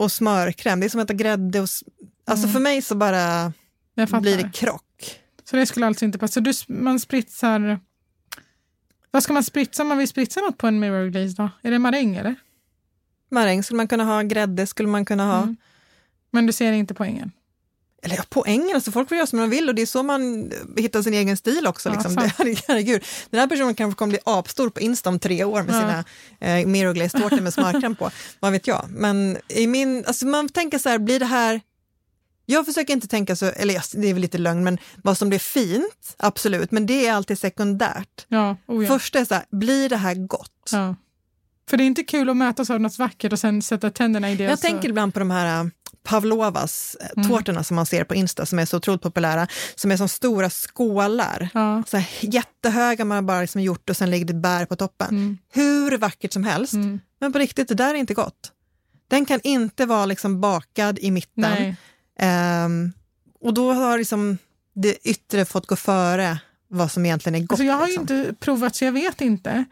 [0.04, 1.62] och smörkräm, det är som att äta grädde.
[1.62, 1.68] Och,
[2.26, 3.54] alltså för mig så bara
[3.96, 5.20] blir det krock.
[5.44, 6.34] Så det skulle alltså inte passa.
[6.34, 7.80] Så du, man spritsar...
[9.12, 11.50] Vad ska man spritsa om man vill spritsa något på en mirror glaze då?
[11.62, 12.36] Är det maräng eller?
[13.32, 15.44] Maräng skulle man kunna ha, grädde skulle man kunna ha.
[15.44, 15.58] Mm.
[16.32, 17.32] Men du ser inte poängen?
[18.04, 20.52] Eller ja, poängen, alltså folk får göra som de vill och det är så man
[20.78, 21.90] hittar sin egen stil också.
[21.90, 22.16] Ja, liksom.
[22.16, 22.34] det,
[22.68, 23.04] herregud.
[23.30, 25.80] Den här personen kanske kommer bli apstor på Insta om tre år med Ja.
[25.80, 26.04] sina
[26.60, 28.12] eh, mirror glaze-tårtor med smörkräm på.
[28.40, 28.86] Vad vet jag.
[28.90, 31.62] Men i min, alltså man tänker så här, blir det här
[32.46, 35.30] jag försöker inte tänka så, eller ja, det är väl lite lögn, men vad som
[35.30, 38.26] blir fint, absolut, men det är alltid sekundärt.
[38.28, 38.88] Ja, oh ja.
[38.88, 40.70] Först är så här, blir det här gott?
[40.72, 40.96] ja.
[41.70, 44.36] För det är inte kul att mötas av något vackert och sen sätta tänderna i
[44.36, 44.44] det.
[44.44, 45.72] Jag och så- tänker ibland på de här
[46.04, 47.30] Pavlovas äh, Mm.
[47.30, 50.50] tårtorna som man ser på Insta som är så otroligt populära, som är som stora
[50.50, 51.50] skålar.
[51.54, 51.84] Ja.
[51.88, 55.08] Så här, jättehöga man har bara liksom gjort och sen lägger det bär på toppen.
[55.10, 55.38] Mm.
[55.54, 56.74] Hur vackert som helst.
[56.74, 57.00] Mm.
[57.20, 58.52] Men på riktigt, det där är inte gott.
[59.08, 61.76] Den kan inte vara liksom bakad i mitten.
[62.20, 62.92] Ehm,
[63.42, 64.38] och då har liksom
[64.74, 67.52] det yttre fått gå före vad som egentligen är gott.
[67.52, 68.02] Alltså jag har liksom.
[68.02, 69.66] inte provat så jag vet inte.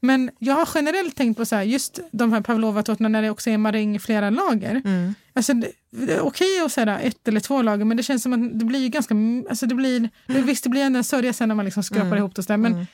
[0.00, 3.50] Men jag har generellt tänkt på så här, just de här pavlova-tårtorna när det också
[3.50, 4.82] är maräng i flera lager.
[4.84, 5.14] Mm.
[5.36, 8.32] Alltså, det, det är okej att säga ett eller två lager men det känns som
[8.32, 9.14] att det blir ganska...
[9.48, 12.18] Alltså det blir, Visst, det blir en sörja sen när man liksom skrapar Mm.
[12.18, 12.40] ihop det.
[12.40, 12.86] och Så där, men Mm.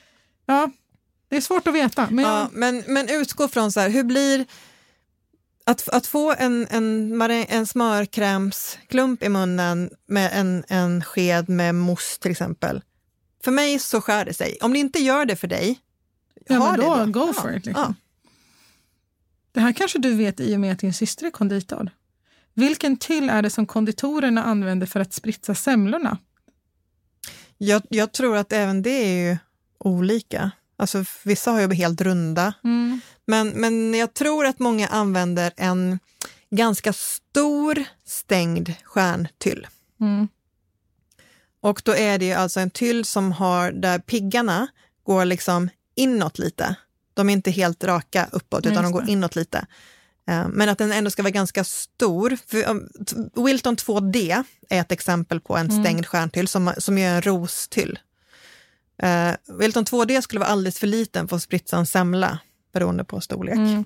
[0.45, 0.71] ja,
[1.29, 2.07] det är svårt att veta.
[2.11, 4.45] Men Ja, jag, men, men utgå från så här, hur blir
[5.63, 12.19] att, att få en, en, en smörkrämsklump i munnen med en, en sked med mousse
[12.21, 12.81] till exempel.
[13.43, 14.57] För mig så skär det sig.
[14.61, 15.79] Om det inte gör det för dig,
[16.47, 17.05] Ja, ha men det då, då.
[17.05, 17.83] go Ja, for it, liksom.
[17.87, 17.93] ja.
[19.51, 21.89] Det här kanske du vet i och med att din syster är konditor.
[22.53, 26.17] Vilken till är det som konditorerna använder för att spritsa semlorna?
[27.57, 28.89] Jag, jag tror att även det
[29.29, 29.37] är
[29.79, 30.51] olika.
[30.77, 33.01] Alltså, vissa har ju helt runda, Mm.
[33.25, 35.99] men, men jag tror att många använder en
[36.49, 39.67] ganska stor stängd stjärntyll.
[39.99, 40.27] Mm.
[41.61, 44.67] Och då är det ju alltså en tyll som har, där piggarna
[45.03, 46.75] går liksom inåt lite.
[47.13, 49.65] De är inte helt raka uppåt, utan de går inåt lite.
[50.29, 52.37] Eh, Men att den ändå ska vara ganska stor.
[52.51, 55.83] T- Wilton 2D är ett exempel på en Mm.
[55.83, 57.99] stängd stjärntyll som, som är en rostyll.
[59.03, 62.39] Eh, Wilton 2D skulle vara alldeles för liten för att spritsa en semla,
[62.73, 63.55] beroende på storlek.
[63.55, 63.85] Mm.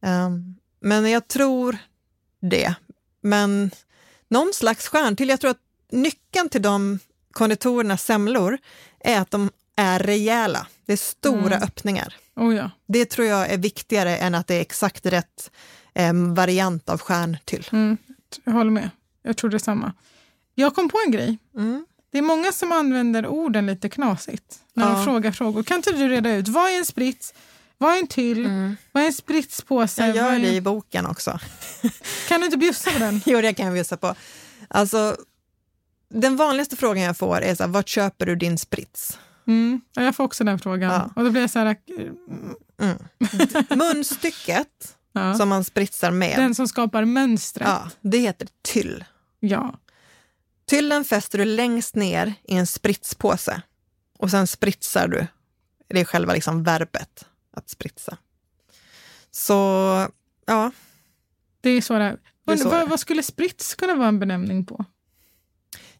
[0.00, 1.76] Um, men jag tror
[2.40, 2.74] det.
[3.20, 3.70] Men
[4.28, 5.28] någon slags stjärntill.
[5.28, 5.60] Jag tror att
[5.92, 6.98] nyckeln till de
[7.32, 8.58] konditorernas semlor
[9.00, 10.66] är att de är rejäla.
[10.88, 11.62] Det är stora Mm.
[11.62, 12.14] öppningar.
[12.36, 12.70] Oh ja.
[12.86, 15.50] Det tror jag är viktigare än att det är exakt rätt
[15.94, 17.66] eh, variant av stjärntyll.
[17.72, 17.96] Mm.
[18.44, 18.90] Jag håller med.
[19.22, 19.92] Jag tror detsamma.
[20.54, 21.38] Jag kom på en grej.
[21.56, 21.86] Mm.
[22.12, 24.92] Det är många som använder orden lite knasigt när Ja.
[24.92, 25.62] de frågar frågor.
[25.62, 27.34] Kan inte du reda ut, vad är en sprits?
[27.78, 28.74] Vad är en tyll?
[28.92, 30.02] Vad är en spritspåse?
[30.04, 30.16] Mm.
[30.16, 31.38] Jag gör är det i boken också.
[32.28, 33.20] Kan du inte bjussa på den?
[33.26, 34.14] Jo, det kan jag bjussa på.
[34.68, 35.16] Alltså,
[36.10, 39.18] den vanligaste frågan jag får är så här, vart köper du din sprits?
[39.48, 39.80] Mm.
[39.94, 40.92] Ja, jag får också den frågan.
[40.92, 41.10] Ja.
[41.16, 41.76] Och då blir jag så här,
[42.80, 42.96] eh,
[43.76, 45.34] Munstycket ja.
[45.34, 47.68] som man spritsar med, den som skapar mönstret.
[47.68, 49.04] ja, det heter tyll.
[49.40, 49.78] Ja.
[50.66, 53.62] Tyllen fäster du längst ner i en spritspåse
[54.18, 55.26] och sen spritsar du.
[55.88, 57.26] Det är själva liksom verbet,
[57.56, 58.18] att spritsa.
[59.30, 59.54] Så,
[60.46, 60.70] ja.
[61.60, 62.18] Det är så det är.
[62.44, 64.84] vad, vad skulle sprits kunna vara en benämning på?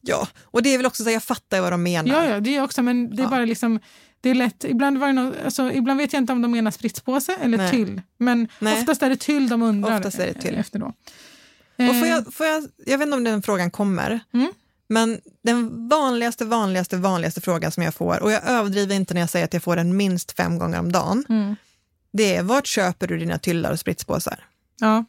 [0.08, 0.28] Ja.
[0.44, 2.14] Och det är väl också så, jag fattar vad de menar.
[2.14, 3.30] Ja, ja, det är också, men det är Ja.
[3.30, 3.80] bara liksom
[4.20, 6.70] det är lätt, ibland, var det nå- alltså, ibland vet jag inte om de menar
[6.70, 7.70] spritspåse eller Nej.
[7.70, 8.02] tyll.
[8.16, 8.80] Men Nej.
[8.80, 10.54] oftast är det tyll de undrar Oftast är det tyll.
[10.54, 10.86] eh, efter då.
[10.86, 10.94] Och
[11.76, 14.52] får Eh, jag, får jag, jag vet inte om den frågan kommer, Mm.
[14.88, 19.30] men den vanligaste, vanligaste, vanligaste frågan som jag får, och jag överdriver inte när jag
[19.30, 21.56] säger att jag får den minst fem gånger om dagen, Mm.
[22.12, 24.44] det är vart köper du dina tyllar och spritspåsar?
[24.80, 25.04] Ja,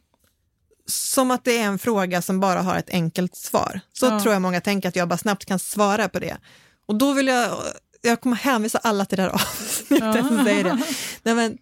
[0.89, 3.79] Som att det är en fråga som bara har ett enkelt svar.
[3.93, 4.19] Så Ja.
[4.19, 6.37] tror jag många tänker att jag bara snabbt kan svara på det.
[6.85, 7.57] Och då vill jag,
[8.01, 10.43] jag kommer hänvisa alla till det här avsnittet Ja.
[10.45, 10.77] säger det.
[11.23, 11.57] Nej, men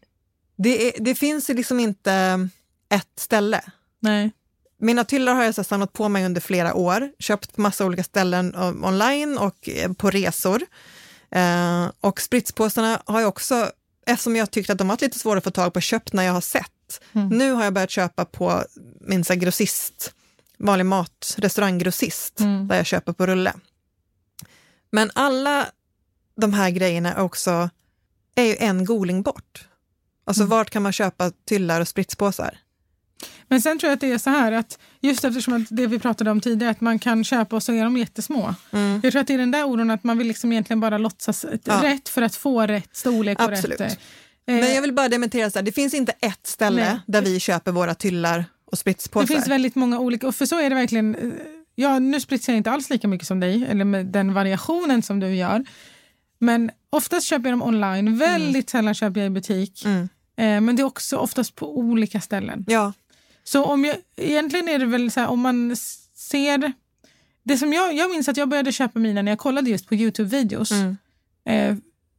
[0.58, 2.50] det, är, det finns ju liksom inte
[2.90, 3.62] ett ställe.
[4.00, 4.32] nej.
[4.80, 8.04] Mina tyllar har jag så samlat på mig under flera år, köpt på massa olika
[8.04, 10.62] ställen um, online och eh, på resor.
[11.32, 13.72] Eh, och spritspåsarna har jag också,
[14.08, 16.34] eftersom jag tyckte att de varit lite svåra att få tag på, köpt när jag
[16.34, 16.72] har sett.
[17.14, 17.28] Mm.
[17.30, 18.64] Nu har jag börjat köpa på
[19.02, 20.14] min så här, grossist,
[20.58, 22.68] vanlig mat, restauranggrossist, Mm.
[22.68, 23.54] där jag köper på rulle.
[24.92, 25.66] Men alla
[26.42, 27.70] de här grejerna är också,
[28.36, 29.68] är ju en goling bort.
[30.26, 30.50] Alltså Mm.
[30.50, 32.58] vart kan man köpa tyllar och spritspåsar?
[33.48, 36.00] Men sen tror jag att det är så här att just eftersom att det vi
[36.00, 38.56] pratade om tidigare, att man kan köpa och så är de jättesmå.
[38.72, 39.00] Mm.
[39.04, 41.46] Jag tror att det är den där oron att man vill liksom egentligen bara låtsas
[41.64, 41.84] Ja.
[41.84, 43.82] rätt för att få rätt storlek och Absolut.
[43.82, 44.00] rätt...
[44.48, 47.00] eh, Men jag vill bara dementera, så här, det finns inte ett ställe Nej.
[47.08, 49.28] där vi köper våra tyllar och Det spritspåsar.
[49.28, 51.16] finns väldigt många olika, och för så är det verkligen.
[51.16, 51.32] eh,
[51.80, 55.20] Ja, nu spritsar jag inte alls lika mycket som dig, eller med den variationen som
[55.20, 55.66] du gör.
[56.40, 59.86] Men oftast köper jag dem online, väldigt sällan köper jag i butik.
[59.86, 60.02] Mm.
[60.38, 62.66] Eh, men det är också oftast på olika ställen.
[62.68, 62.94] Ja,
[63.44, 65.76] Så om jag, egentligen är det väl så här, om man
[66.16, 66.74] ser...
[67.44, 69.96] Det som jag, jag minns att jag började köpa mina när jag kollade just på
[69.96, 70.72] Youtube-videos.
[70.72, 70.98] Mm.
[71.46, 71.78] Eh,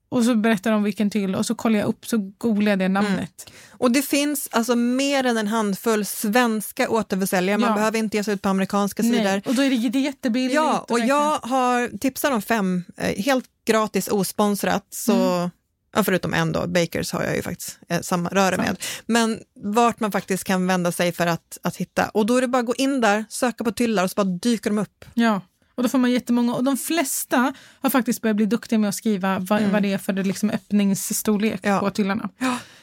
[0.08, 2.88] och så berättar de vilken till och så kollar jag upp så googlar jag det
[2.88, 3.52] namnet.
[3.70, 7.58] och det finns alltså mer än en handfull svenska återförsäljare.
[7.58, 7.74] Man Ja.
[7.74, 9.24] behöver inte ge sig ut på amerikanska sidor.
[9.24, 9.42] Nej.
[9.46, 10.54] Och då är det, det är jättebilligt.
[10.54, 15.50] Ja, och jag har tipsat om fem, eh, helt gratis osponsrat, så, Mm.
[15.94, 18.76] ja, förutom en då, Bakers har jag ju faktiskt eh, samma röre med.
[19.06, 22.08] Men vart man faktiskt kan vända sig för att, att hitta.
[22.08, 24.24] Och då är det bara att gå in där, söka på tyllar och så bara
[24.42, 25.04] dyker de upp.
[25.14, 25.40] Ja,
[25.78, 26.54] och då får man jättemånga.
[26.54, 29.98] Och de flesta har faktiskt börjat bli duktiga med att skriva vad, vad det är
[29.98, 31.74] för liksom öppningsstorlek Mm.
[31.74, 31.80] Ja.
[31.80, 32.28] på tyllarna.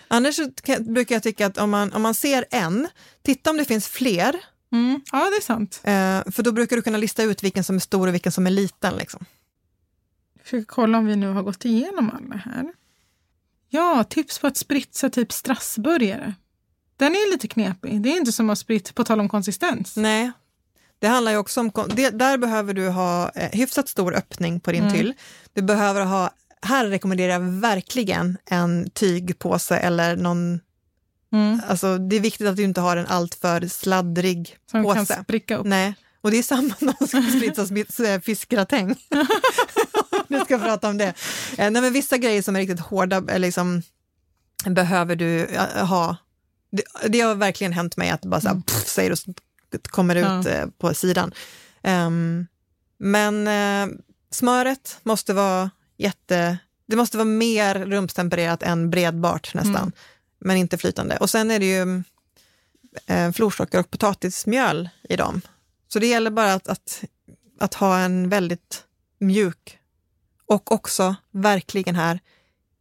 [0.08, 2.88] Annars så kan- brukar jag tycka att om man, om man ser en,
[3.24, 4.36] titta om det finns fler,
[4.72, 5.02] Mm.
[5.12, 5.80] Ja, det är sant.
[5.84, 8.48] eh, för då brukar du kunna lista ut vilken som är stor och vilken som
[8.48, 8.96] är liten.
[8.96, 9.26] Liksom.
[10.43, 12.74] Försöker kolla om vi nu har gått igenom alla här.
[13.70, 16.34] Ja, tips på att spritsa typ strassburgare.
[16.98, 18.02] Den är lite knepig.
[18.02, 19.96] Det är inte som att spritt på tal om konsistens.
[19.98, 20.32] Nej,
[21.00, 24.72] det handlar ju också om, det, där behöver du ha eh, hyfsat stor öppning på
[24.72, 24.93] din Mm.
[24.93, 25.14] tyll.
[25.54, 26.30] Du behöver ha,
[26.62, 30.60] här rekommenderar jag verkligen en tygpåse eller någon,
[31.34, 31.62] Mm.
[31.68, 35.24] alltså det är viktigt att du inte har en alltför sladdrig Som kan påse.
[35.24, 35.66] spricka upp.
[35.66, 38.96] Nej, och det är samma när man ska spritsa sp- eh, fiskgratäng.
[40.28, 41.14] nu ska prata om det.
[41.58, 43.82] Eh, nej, men vissa grejer som är riktigt hårda eh, liksom,
[44.66, 46.18] behöver du eh, ha.
[46.72, 49.18] Det, det har verkligen hänt mig att bara så här, pff, säger och
[49.84, 50.41] kommer ut Mm.
[50.45, 50.49] Ja.
[50.51, 51.34] eh, på sidan.
[51.84, 52.47] Ehm,
[52.97, 53.95] men eh,
[54.32, 56.57] smöret måste vara jätte...
[56.88, 59.91] Det måste vara mer rumstempererat än bredbart nästan, Mm.
[60.39, 61.17] men inte flytande.
[61.17, 62.03] Och sen är det ju
[63.05, 65.41] eh, florsocker och potatismjöl i dem.
[65.88, 67.03] Så det gäller bara att, att,
[67.59, 68.84] att ha en väldigt
[69.19, 69.80] mjuk
[70.45, 72.19] och också verkligen här,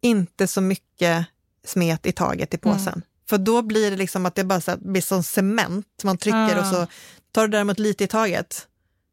[0.01, 1.27] inte så mycket
[1.65, 2.89] smet i taget i påsen.
[2.89, 3.03] Mm.
[3.29, 6.57] För då blir det liksom att det bara så här, blir som cement man trycker
[6.57, 6.61] Ah.
[6.61, 6.87] och så
[7.33, 8.69] tar du däremot lite i taget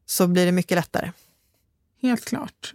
[0.06, 1.12] så blir det mycket lättare.
[2.02, 2.72] Helt klart.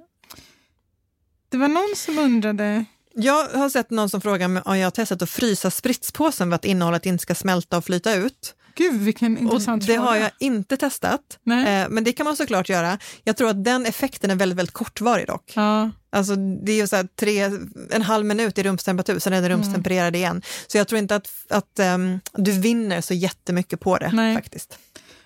[1.49, 2.85] Det var någon som undrade.
[3.13, 6.65] Jag har sett någon som frågar om jag har testat att frysa spritspåsen för att
[6.65, 8.55] innehållet inte ska smälta och flyta ut.
[8.75, 10.01] Gud, vilken Och intressant det fråga.
[10.09, 11.81] har jag inte testat, Nej.
[11.81, 12.99] eh, men det kan man såklart göra.
[13.23, 15.51] Jag tror att den effekten är väldigt, väldigt kortvarig dock.
[15.55, 15.91] Ja.
[16.18, 17.51] Alltså det är ju så här tre,
[17.91, 19.49] en halv minut i rumstemperatur, sen är Mm.
[19.49, 20.41] det rumstempererad igen.
[20.68, 24.36] Så jag tror inte att, att ehm, du vinner så jättemycket på det Nej.
[24.36, 24.80] faktiskt.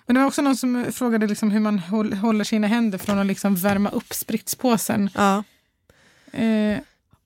[0.05, 3.19] Men det var också någon som frågade liksom hur man håll, håller sina händer från
[3.19, 5.09] att liksom värma upp spritspåsen.
[5.15, 5.43] Ja.
[6.33, 6.77] Eh,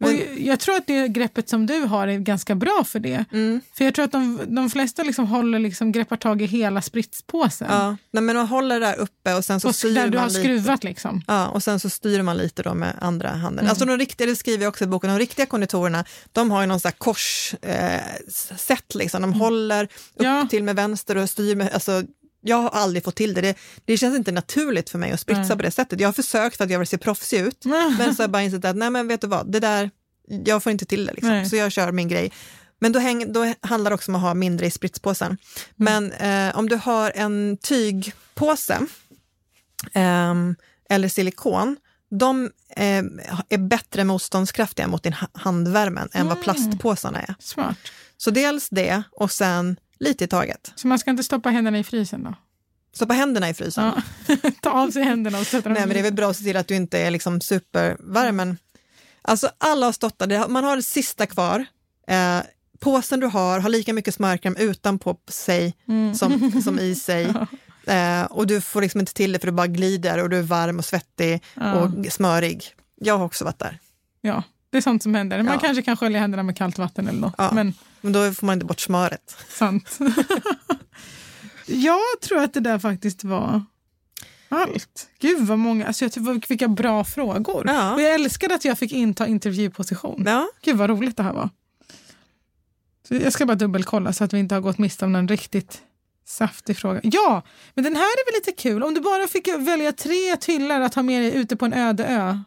[0.03, 3.25] och jag tror att det greppet som du har är ganska bra för det.
[3.31, 3.61] Mm.
[3.77, 7.67] För jag tror att de, de flesta liksom håller liksom, greppar tag i hela spritspåsen.
[7.71, 7.95] Ja.
[8.11, 10.39] Nej, men man håller där uppe och sen så och styr där du har lite.
[10.39, 11.21] skruvat liksom.
[11.27, 13.59] Ja, och sen så styr man lite då med andra handen.
[13.59, 13.69] Mm.
[13.69, 16.67] Alltså de riktiga, det skriver jag också i boken, de riktiga konditorerna, de har ju
[16.67, 19.21] någon sån här korssätt eh, sätt liksom.
[19.21, 20.31] De håller upp Mm.
[20.37, 20.47] Ja.
[20.49, 22.03] till med vänster och styr med, alltså
[22.45, 23.41] jag har aldrig fått till det.
[23.41, 23.55] det.
[23.85, 25.57] Det känns inte naturligt för mig att spritsa Nej.
[25.57, 25.99] på det sättet.
[25.99, 28.43] Jag har försökt för att jag vill se proffsig ut, men så har jag bara
[28.43, 29.89] insett att nej men vet du vad, det där,
[30.27, 31.29] jag får inte till det liksom.
[31.29, 31.49] Nej.
[31.49, 32.31] Så jag kör min grej.
[32.79, 35.37] Men då, häng, då handlar det också om att ha mindre i spritspåsen.
[35.75, 38.79] Men eh, om du har en tygpåse
[39.93, 40.55] ehm,
[40.89, 41.77] eller silikon,
[42.19, 43.03] de eh,
[43.49, 47.35] är bättre motståndskraftiga mot din ha- handvärmen än vad plastpåsarna är.
[47.39, 47.77] Smart.
[48.17, 50.71] Så dels det och sen lite i taget.
[50.75, 52.33] Så man ska inte stoppa händerna i frysen då?
[52.93, 53.83] Stoppa händerna i frysen.
[54.27, 54.37] Ja.
[54.61, 56.43] Ta av sig händerna och sätta dem Nej, men det är väl bra att se
[56.43, 58.35] till att du inte är liksom supervarm.
[58.35, 58.57] Men,
[59.21, 61.65] alltså alla har stått där, man har det sista kvar.
[62.07, 62.39] Eh,
[62.79, 66.15] påsen du har har lika mycket smörkräm utanpå sig Mm.
[66.15, 67.33] som, som i sig.
[67.87, 70.41] Eh, och du får liksom inte till det för du bara glider och du är
[70.43, 71.73] varm och svettig Ja.
[71.73, 72.63] och smörig.
[72.95, 73.79] Jag har också varit där.
[74.21, 74.43] Ja,
[74.75, 75.43] det är sånt som händer.
[75.43, 75.59] Man Ja.
[75.59, 77.35] kanske kan skölja händerna med kallt vatten eller något.
[77.37, 77.51] Ja.
[77.53, 79.35] Men Men då får man inte bort smöret.
[79.49, 79.99] sant.
[81.65, 83.63] jag tror att det där faktiskt var
[84.49, 85.07] allt.
[85.19, 87.63] Gud vad många, alltså jag tycker vilka bra frågor.
[87.67, 87.93] Ja.
[87.93, 90.23] Och jag älskade att jag fick inta intervjuposition.
[90.25, 91.49] Ja, Gud vad roligt det här var.
[93.07, 95.81] Så jag ska bara dubbelkolla så att vi inte har gått miste om någon riktigt
[96.27, 96.99] saftig fråga.
[97.03, 97.41] Ja,
[97.73, 98.83] men den här är väl lite kul.
[98.83, 102.05] Om du bara fick välja tre tyllar att ha med dig ute på en öde
[102.05, 102.39] ö.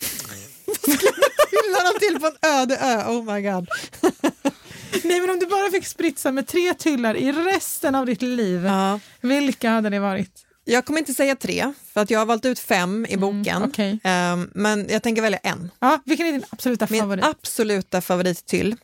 [1.68, 3.68] hyllar de till på en öde ö, oh my god.
[5.04, 8.64] Nej, men om du bara fick spritsa med tre tyllar i resten av ditt liv,
[8.64, 9.00] Ja.
[9.20, 10.44] vilka hade det varit?
[10.64, 13.56] Jag kommer inte säga tre, för att jag har valt ut fem i boken.
[13.56, 13.98] Mm, okej.
[14.04, 15.70] Ehm, men jag tänker välja en.
[15.80, 17.24] Ja, vilken är din absoluta Min favorit?
[17.24, 18.76] absoluta favorittyll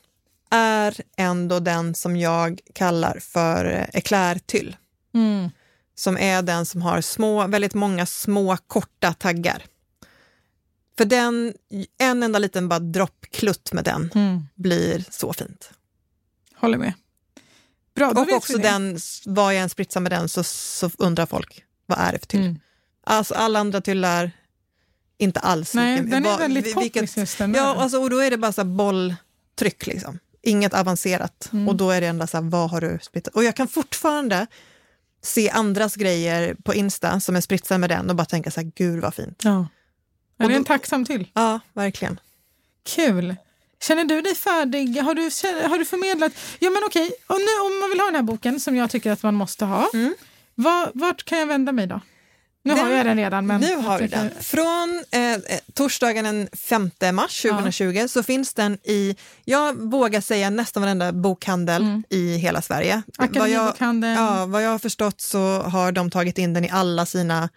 [0.50, 4.76] är ändå den som jag kallar för eclairtyll.
[5.14, 5.50] Mm.
[5.96, 9.62] Som är den som har små, väldigt många små korta taggar.
[10.98, 11.54] För den,
[11.98, 14.42] en enda liten bara droppklutt med den Mm.
[14.54, 15.70] blir så fint.
[16.56, 16.92] Håller med.
[17.94, 21.98] Bra, Och också den, vad jag än spritsar med den så, så undrar folk, vad
[21.98, 22.40] är det för tyll?
[22.40, 22.60] Mm.
[23.06, 24.30] Alltså alla andra tyllar,
[25.18, 25.74] inte alls.
[25.74, 27.36] Nej, lika- den är vad- väldigt vilket- poppis.
[27.40, 30.18] Ja, alltså, och då är det bara så bolltryck liksom.
[30.42, 31.48] Inget avancerat.
[31.52, 31.68] Mm.
[31.68, 33.34] Och då är det ändå så här, vad har du spritsat?
[33.34, 34.46] Och jag kan fortfarande
[35.22, 38.72] se andras grejer på Insta som är spritsade med den och bara tänka så här,
[38.76, 39.40] gud vad fint.
[39.44, 39.66] ja.
[40.36, 41.26] Ja, Och det är en tacksam till.
[41.34, 42.20] Ja, verkligen.
[42.86, 43.36] Kul.
[43.80, 44.96] Känner du dig färdig?
[45.02, 45.22] Har du,
[45.68, 46.32] har du förmedlat?
[46.58, 47.10] Ja, men okej.
[47.26, 49.64] Och nu, om man vill ha den här boken som jag tycker att man måste
[49.64, 50.14] ha, Mm.
[50.54, 52.00] var, vart kan jag vända mig då?
[52.66, 53.46] Nu Den- har jag den redan.
[53.46, 54.30] Men nu har tycker- den.
[54.40, 55.38] Från eh, eh,
[55.74, 62.02] torsdagen den 5 mars 2020 så finns den i, jag vågar säga nästan varenda bokhandel
[62.08, 63.02] i hela Sverige.
[63.18, 63.74] Vad jag,
[64.16, 67.48] ja, vad jag har förstått så har de tagit in den i alla sina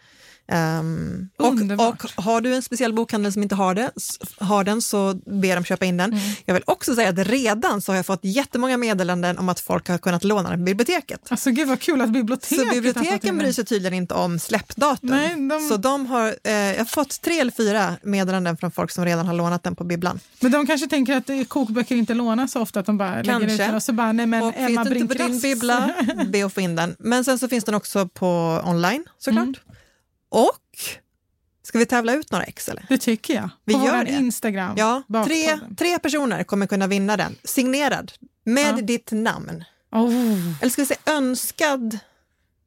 [0.48, 3.92] ehm, och, och har du en speciell bokhandel som inte har, det,
[4.38, 6.14] har den så ber dem köpa in den.
[6.14, 6.24] Mm.
[6.46, 9.88] Jag vill också säga att redan så har jag fått jättemånga meddelanden om att folk
[9.88, 11.22] har kunnat låna den på biblioteket.
[11.30, 15.10] Alltså gud vad kul att biblioteket Så biblioteken bryr sig tydligen inte om släppdatum.
[15.10, 18.92] Nej, de- Så de har, eh, jag har fått tre eller fyra meddelanden från folk
[18.92, 20.20] som redan har lånat den på bibblan.
[20.40, 23.36] Men de kanske tänker att eh, kokböcker inte lånas så ofta att de bara lägger
[23.40, 23.64] ut Kanske.
[23.66, 25.94] den och så bara, nej men och Emma finns inte på din bibbla,
[26.28, 26.96] be att få in den.
[27.00, 29.44] Men sen så finns den också på online såklart.
[29.44, 29.56] Mm.
[30.30, 30.80] Och,
[31.64, 32.86] ska vi tävla ut några ex eller?
[32.90, 33.50] Det tycker jag.
[33.66, 34.12] Vi På gör det.
[34.12, 34.74] Instagram.
[34.78, 38.12] Ja, tre, tre personer kommer kunna vinna den, signerad,
[38.44, 38.82] med Ja.
[38.82, 39.64] ditt namn.
[39.92, 40.62] Oh.
[40.62, 42.00] Eller ska vi säga önskad?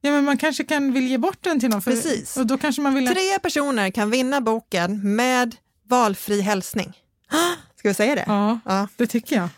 [0.00, 1.82] Ja, men man kanske kan vilja ge bort den till någon.
[1.82, 2.36] För, Precis.
[2.36, 3.06] Och då kanske man vill...
[3.06, 5.56] Tre personer kan vinna boken med
[5.88, 6.92] valfri hälsning.
[7.76, 8.24] Ska vi säga det?
[8.26, 8.88] Ja, Ja.
[8.96, 9.48] det tycker jag.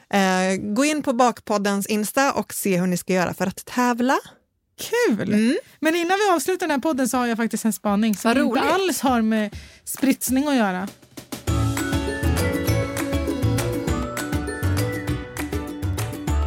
[0.53, 4.19] Eh, gå in på Bakpoddens Insta och se hur ni ska göra för att tävla.
[4.91, 5.33] Kul!
[5.33, 5.57] Mm.
[5.81, 8.61] Men innan vi avslutar den här podden så har jag faktiskt en spaning som inte
[8.61, 10.89] alls har med spritsning att göra.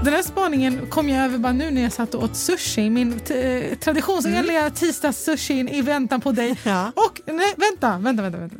[0.03, 2.89] Den här spaningen kom jag över bara nu när jag satt och åt sushi.
[2.89, 6.59] Min t- eh, traditionsenliga tisdagssushin i väntan på dig.
[6.63, 6.91] Ja.
[6.95, 8.37] Och nej, vänta, vänta, vänta.
[8.37, 8.55] vänta.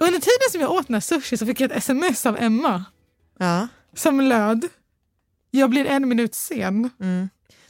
[0.00, 2.84] Under tiden som jag åt den här sushi så fick jag ett sms av Emma
[3.38, 3.68] Ja.
[3.96, 4.68] som löd
[5.50, 6.90] jag blir en minut sen.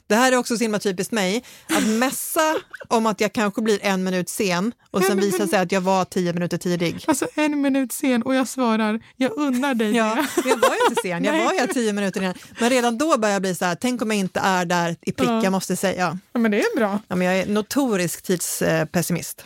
[0.07, 2.55] Det här är också så himla typiskt mig, att mässa
[2.87, 6.05] om att jag kanske blir en minut sen och sen visar sig att jag var
[6.05, 7.03] tio minuter tidig.
[7.07, 10.49] Alltså en minut sen och jag svarar jag unnar dig Ja, det.
[10.49, 12.33] jag var ju inte sen, jag var ju tio minuter innan.
[12.59, 15.11] Men redan då börjar jag bli så här, tänk om jag inte är där i
[15.11, 15.43] prick, Ja.
[15.43, 16.17] jag måste säga.
[16.33, 16.99] Ja, men det är bra.
[17.07, 19.45] Ja, men jag är notorisk tidspessimist.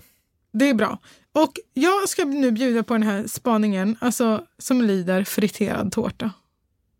[0.54, 0.98] Det är bra.
[1.32, 6.32] Och jag ska nu bjuda på den här spaningen alltså, som lider friterad tårta.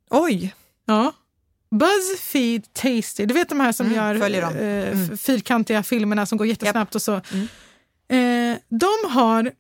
[0.10, 0.56] Oj!
[0.86, 1.14] Ja.
[1.76, 4.16] Buzzfeed Tasty, du vet de här som Mm, gör
[4.58, 5.18] eh, Mm.
[5.18, 7.22] fyrkantiga filmerna som går jättesnabbt och så.
[7.34, 7.48] Mm.
[8.54, 9.52] Eh, de har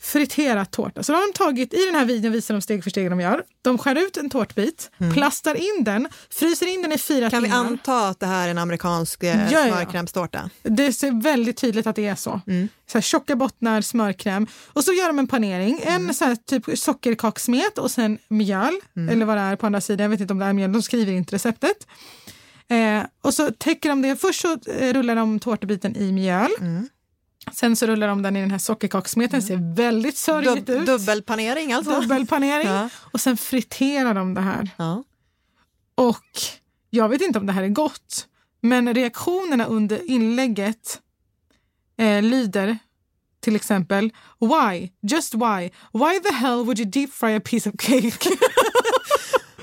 [0.00, 1.02] friterat tårta.
[1.02, 3.20] Så då har de tagit, i den här videon visar de steg för steg de
[3.20, 3.42] gör.
[3.62, 7.30] De skär ut en tårtbit, plastar in den, fryser in den i fyra Mm.
[7.30, 7.64] Kan vi timmar.
[7.64, 9.72] anta att det här är en amerikansk eh, Ja, ja.
[9.74, 10.50] smörkrämstårta?
[10.62, 12.40] Det ser väldigt tydligt att det är så.
[12.46, 12.68] Mm.
[12.90, 14.46] så här, tjocka bottnar, smörkräm.
[14.66, 15.80] Och så gör de en panering.
[15.82, 16.08] Mm.
[16.08, 18.74] En så här, typ sockerkaksmet och sen mjöl.
[18.96, 19.08] Mm.
[19.08, 20.02] Eller vad det är på andra sidan.
[20.04, 20.72] Jag vet inte om det är mjöl.
[20.72, 21.86] De skriver inte receptet.
[22.70, 24.16] Eh, och så täcker de det.
[24.16, 26.50] Först så eh, rullar de tårtbiten i mjöl.
[26.60, 26.88] Mm.
[27.52, 29.42] Sen så rullar de den i den här sockerkaksmeten.
[29.42, 30.86] ser väldigt sörjigt Dub- ut.
[30.86, 32.00] dubbelpanering alltså?
[32.00, 32.68] Dubbelpanering.
[32.68, 32.88] Ja.
[33.12, 34.70] Och sen friterar de det här.
[34.76, 35.04] Ja.
[35.94, 36.24] Och
[36.90, 38.26] jag vet inte om det här är gott,
[38.60, 41.00] men reaktionerna under inlägget
[41.98, 42.78] eh, lyder
[43.40, 44.90] till exempel Why?
[45.02, 45.70] Just why?
[45.92, 48.30] Why the hell would you deep fry a piece of cake?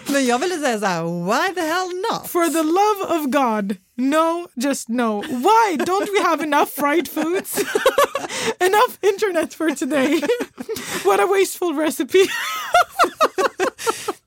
[0.08, 2.30] Men jag ville säga så här, why the hell not?
[2.32, 5.22] For the love of God, no, just no.
[5.22, 7.58] Why don't we have enough fried foods?
[8.60, 10.22] enough internet for today.
[11.06, 12.18] What a wasteful recipe.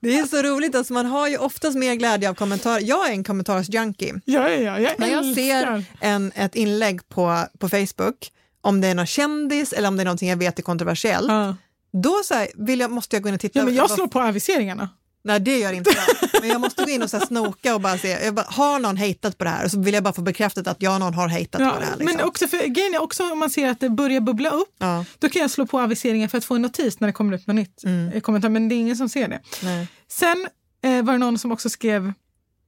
[0.01, 2.81] Det är så roligt, alltså man har ju oftast mer glädje av kommentarer.
[2.81, 4.13] Jag är en kommentarsjunkie.
[4.25, 8.87] ja, ja, ja, jag När jag ser en, ett inlägg på, på Facebook, om det
[8.87, 11.55] är någon kändis eller om det är någonting jag vet är kontroversiellt, Ja.
[11.91, 13.59] då så här, vill jag, måste jag gå in och titta.
[13.59, 14.89] Ja, men jag slår på aviseringarna.
[15.29, 16.41] Nej, det gör inte jag.
[16.41, 18.97] Men jag måste gå in och så snoka och bara se, jag bara, har någon
[18.97, 19.65] hatat på det här?
[19.65, 21.85] Och så vill jag bara få bekräftat att jag någon har hatat Ja, på det
[21.85, 21.97] här.
[21.97, 22.17] Liksom.
[22.17, 25.05] Men också för, grejen är också om man ser att det börjar bubbla upp, Ja,
[25.19, 27.47] då kan jag slå på aviseringen för att få en notis när det kommer upp
[27.47, 27.83] något nytt.
[27.83, 28.13] Mm.
[28.13, 29.39] i kommentar, men det är ingen som ser det.
[29.63, 29.87] nej.
[30.07, 30.47] Sen
[30.83, 32.13] eh, var det någon som också skrev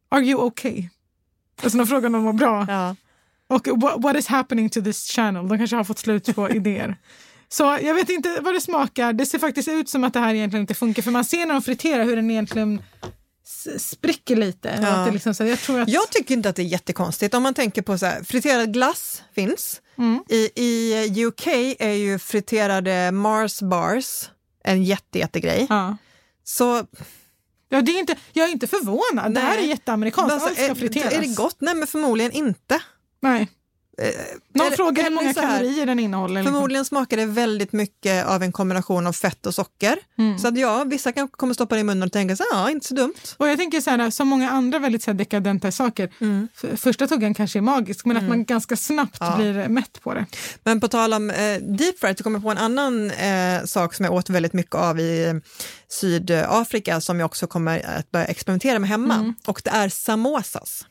[0.09, 0.89] Are you okay?
[1.63, 2.65] Alltså de frågade om de var bra.
[2.69, 2.95] Ja.
[3.47, 5.47] Och what, what is happening to this channel?
[5.47, 6.95] De kanske har fått slut på idéer.
[7.53, 9.13] Så jag vet inte vad det smakar.
[9.13, 11.53] Det ser faktiskt ut som att det här egentligen inte funkar för man ser när
[11.53, 12.81] de friterar hur den egentligen
[13.77, 14.79] spricker lite.
[14.81, 14.87] Ja.
[14.87, 15.89] Att liksom, så jag tror att...
[15.89, 17.33] Jag tycker inte att det är jättekonstigt.
[17.33, 19.81] Om man tänker på så här, friterad glass finns.
[19.97, 20.23] Mm.
[20.29, 21.47] I, I UK
[21.79, 24.29] är ju friterade Mars bars
[24.63, 25.67] en jätte, jättegrej.
[25.69, 25.97] Ja.
[26.43, 26.85] Så
[27.73, 29.33] Ja, det är inte, jag är inte förvånad.
[29.33, 29.69] Det här är Nej.
[29.69, 30.33] jätteamerikanskt.
[30.33, 31.57] alltså, Allt ska är, är det gott?
[31.59, 32.81] Nej, men förmodligen inte.
[33.21, 33.47] Nej.
[34.55, 36.35] Någon eller- frågar hur många kalorier den innehåller.
[36.41, 36.53] liksom.
[36.53, 39.97] Förmodligen smakar det väldigt mycket av en kombination av fett och socker.
[40.17, 40.39] Mm.
[40.39, 42.87] Så att ja, vissa kanske kommer stoppa det i munnen och tänka så ja, inte
[42.87, 43.13] så dumt.
[43.37, 46.09] Och jag tänker så här, som många andra väldigt så här dekadenta saker,
[46.63, 49.35] f- första tuggan kanske är magisk, men att man ganska snabbt Ja.
[49.37, 50.25] blir mätt på det.
[50.63, 53.93] Men på tal om eh, deep fried så kommer jag på en annan eh, sak
[53.93, 55.33] som jag åt väldigt mycket av i eh,
[55.89, 59.15] Sydafrika som jag också kommer att börja experimentera med hemma.
[59.15, 59.33] Mm.
[59.47, 60.85] Och det är samosas.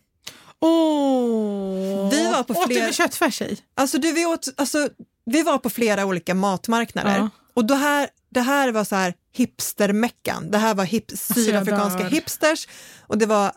[0.60, 2.10] Åh!
[2.10, 3.60] Vi var på Åt du med köttfärs i?
[3.74, 4.88] Alltså, du, vi, åt, alltså,
[5.24, 7.30] vi var på flera olika matmarknader Ja.
[7.54, 10.50] och det här, det här var så här hipstermeckan.
[10.50, 12.68] Det här var hip, sydafrikanska hipsters
[13.06, 13.52] och det var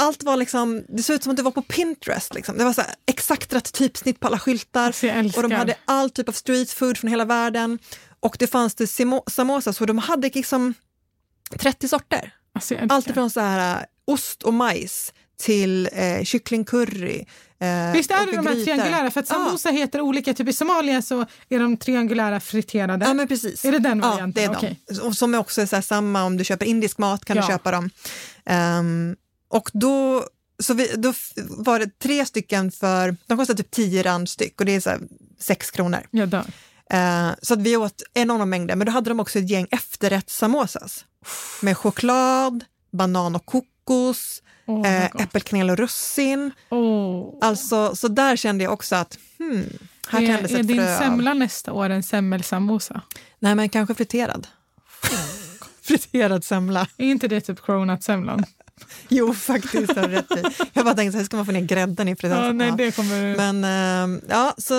[0.00, 2.34] allt var liksom, det såg ut som att det var på Pinterest.
[2.34, 2.58] Liksom.
[2.58, 5.06] Det var så här exakt rätt typsnitt på alla skyltar Alltså,
[5.36, 7.78] och de hade all typ av street food från hela världen
[8.20, 8.86] och det fanns det
[9.30, 10.74] samosas så de hade liksom
[11.58, 12.34] 30 sorter.
[12.52, 12.74] Alltså.
[12.88, 17.24] Allt från så här äh, ost och majs till eh, kycklingcurry.
[17.60, 19.10] Eh, Visst är det de här triangulära?
[19.10, 19.34] För att Ja.
[19.34, 20.34] samosa heter olika.
[20.34, 23.06] Typ i Somalia så är de triangulära friterade.
[23.06, 23.64] Ja, men precis.
[23.64, 24.52] Är det den Ja, varianten?
[24.52, 25.00] det är de.
[25.00, 27.42] Och som också är så här samma om du köper indisk mat kan Ja.
[27.42, 27.90] du köpa dem.
[28.46, 29.16] Ehm,
[29.48, 30.24] och då,
[30.62, 31.12] så vi, då
[31.48, 34.90] var det tre stycken för, de kostar typ 10 rand styck och det är så
[34.90, 35.00] här
[35.40, 36.00] 6 kronor.
[36.10, 36.44] Jag dör.
[36.90, 41.04] Eh, så att vi åt enorma mängder, men då hade de också ett gäng efterrättssamosas
[41.62, 45.20] med choklad, banan och kokos, Eh, gott.
[45.22, 46.50] äppelkanel och russin.
[46.70, 47.34] Åh.
[47.40, 49.64] Alltså, så där kände jag också att hmm,
[50.08, 50.98] här tändes är, är ett din frö av.
[50.98, 53.00] semla nästa år en semmelsammosa?
[53.38, 54.46] Nej, men kanske friterad.
[55.82, 56.86] friterad semla.
[56.96, 58.44] Är inte det typ cronut-semlan?
[59.08, 60.42] Jo, faktiskt har rätt i.
[60.72, 63.36] Jag bara tänkte här ska man få ner grädden i friterad Ja, nej, det kommer...
[63.36, 63.64] Men
[64.14, 64.74] eh, ja, så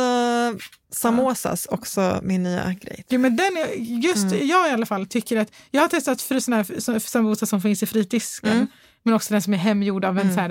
[0.92, 3.06] samosas också min nya grej.
[3.10, 4.48] Jo, men den är, just Mm.
[4.48, 7.84] jag i alla fall tycker att jag har testat för såna här sambosa som finns
[7.84, 8.68] i fritidsdisken Mm.
[9.04, 10.50] Men också den som är hemgjord av en så här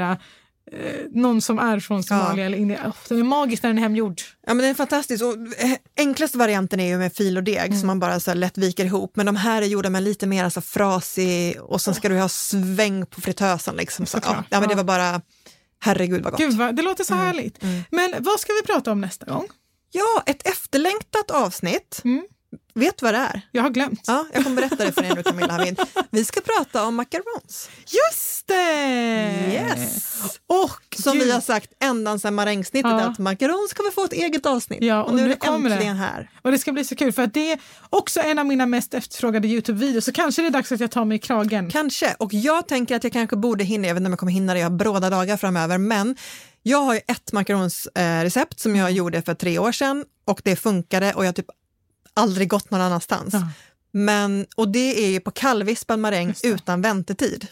[0.73, 0.79] eh,
[1.11, 2.87] någon som är från Somalia eller Indien.
[2.87, 4.21] Oh, den är magisk när den är hemgjord.
[4.47, 5.33] Ja men den är fantastisk och
[5.65, 7.79] eh, enklaste varianten är ju med fil och deg Mm.
[7.79, 10.27] som man bara så här lätt viker ihop men de här är gjorda med lite
[10.27, 14.07] mer så frasig och sen ska du ha sväng på fritösen liksom.
[14.07, 14.77] Så, ja, ja men det ja.
[14.77, 15.21] var bara,
[15.81, 16.41] herregud vad gott.
[16.41, 17.21] Gud, vad, det låter Mm.
[17.21, 17.63] så härligt.
[17.91, 19.47] Men vad ska vi prata om nästa gång?
[19.93, 22.01] Ja, ett efterlängtat avsnitt.
[22.05, 22.23] Mm.
[22.79, 23.41] Vet du vad det är?
[23.53, 24.01] Jag har glömt.
[24.07, 25.81] Ja, jag kommer berätta det för er nu Camilla Hamid.
[26.11, 27.71] Vi ska prata om macarons.
[27.87, 28.55] Just det!
[29.53, 30.05] Yes!
[30.47, 33.01] Och Som gud, vi har sagt ända sedan marängsnittet Ja.
[33.01, 34.79] att macarons kommer få ett eget avsnitt.
[34.83, 35.75] Ja, och och nu är nu det kommer det.
[35.75, 36.31] äntligen här.
[36.43, 37.59] Och det ska bli så kul för att det är
[37.91, 41.05] också en av mina mest efterfrågade Youtube-videos så kanske det är dags att jag tar
[41.05, 41.71] mig i kragen.
[41.71, 44.33] Kanske, och jag tänker att jag kanske borde hinna, jag vet inte om jag kommer
[44.33, 46.17] hinna det, jag har bråda dagar framöver, men
[46.63, 51.13] jag har ju ett macaronsrecept som jag gjorde för tre år sedan och det funkade
[51.13, 51.47] och jag har typ
[52.19, 53.35] aldrig gått någon annanstans.
[53.35, 53.49] Ja.
[53.93, 57.47] Men, och det är ju på kallvispad maräng utan väntetid.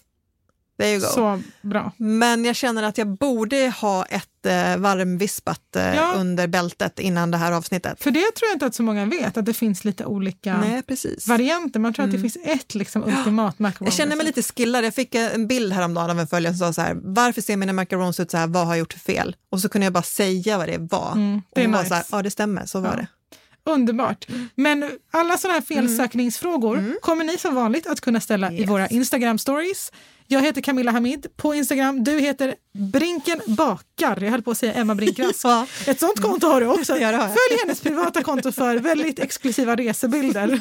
[0.78, 1.06] Är ju go.
[1.06, 1.92] Så bra.
[1.96, 6.12] Men jag känner att jag borde ha ett eh, varmvispat eh, Ja.
[6.16, 8.02] under bältet innan det här avsnittet.
[8.02, 10.82] För det tror jag inte att så många vet, att det finns lite olika Nej,
[10.82, 11.28] precis.
[11.28, 11.80] varianter.
[11.80, 13.76] Man tror att det finns ett liksom, ultimat macaron.
[13.80, 13.86] Mm.
[13.86, 14.84] Jag känner mig lite skillad.
[14.84, 17.72] Jag fick en bild häromdagen av en följare som sa så här, varför ser mina
[17.72, 19.36] macarons ut så här, vad har jag gjort för fel?
[19.50, 21.12] Och så kunde jag bara säga vad det var.
[21.12, 21.88] Mm, det och hon var nice.
[21.88, 22.96] så här, ja det stämmer, så var Ja.
[22.96, 23.06] det.
[23.66, 24.26] Underbart.
[24.54, 29.38] Men alla sådana här felsökningsfrågor kommer ni som vanligt att kunna ställa i våra Instagram
[29.38, 29.92] stories.
[30.28, 32.04] Jag heter Camilla Hamid på Instagram.
[32.04, 34.22] Du heter Brinken bakar.
[34.24, 35.40] Jag höll på att säga Emma Brinkrask.
[35.44, 35.66] Ja.
[35.86, 36.96] Ett sånt konto har du också.
[36.96, 37.28] Ja, har.
[37.28, 40.58] Följ hennes privata konto för väldigt exklusiva resebilder.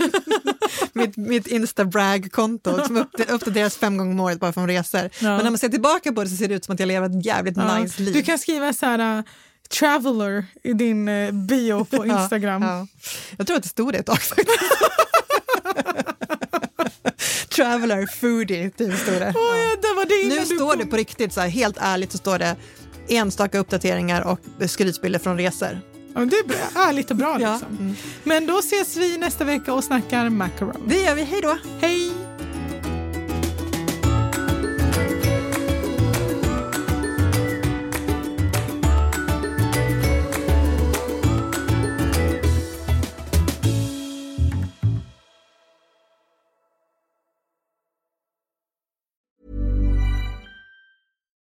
[0.94, 5.02] Mitt, mitt Insta-brag-konto som upp- uppdateras fem gånger om året bara från resor.
[5.02, 5.10] Ja.
[5.22, 7.10] Men när man ser tillbaka på det så ser det ut som att jag lever
[7.10, 8.14] ett jävligt nice liv.
[8.14, 9.24] Du kan skriva så här uh,
[9.70, 12.62] traveler i din uh, bio på Ja, Instagram.
[12.62, 12.88] ja.
[13.38, 14.50] Jag tror att det stod det ett tag faktiskt.
[17.56, 19.34] Traveler, foodie, typ stod det.
[19.36, 20.80] Åh, ja, det var det Nu står kom.
[20.80, 22.56] det på riktigt, så här, helt ärligt så står det
[23.10, 24.40] enstaka uppdateringar och
[24.70, 25.80] skrytbilder från resor.
[26.16, 27.38] Ja, det är bra, ärligt och bra.
[27.42, 27.52] Ja.
[27.54, 27.96] Liksom.
[28.24, 30.84] Men då ses vi nästa vecka och snackar macaron.
[30.88, 31.58] Det gör vi, hej då!
[31.82, 32.12] Hej!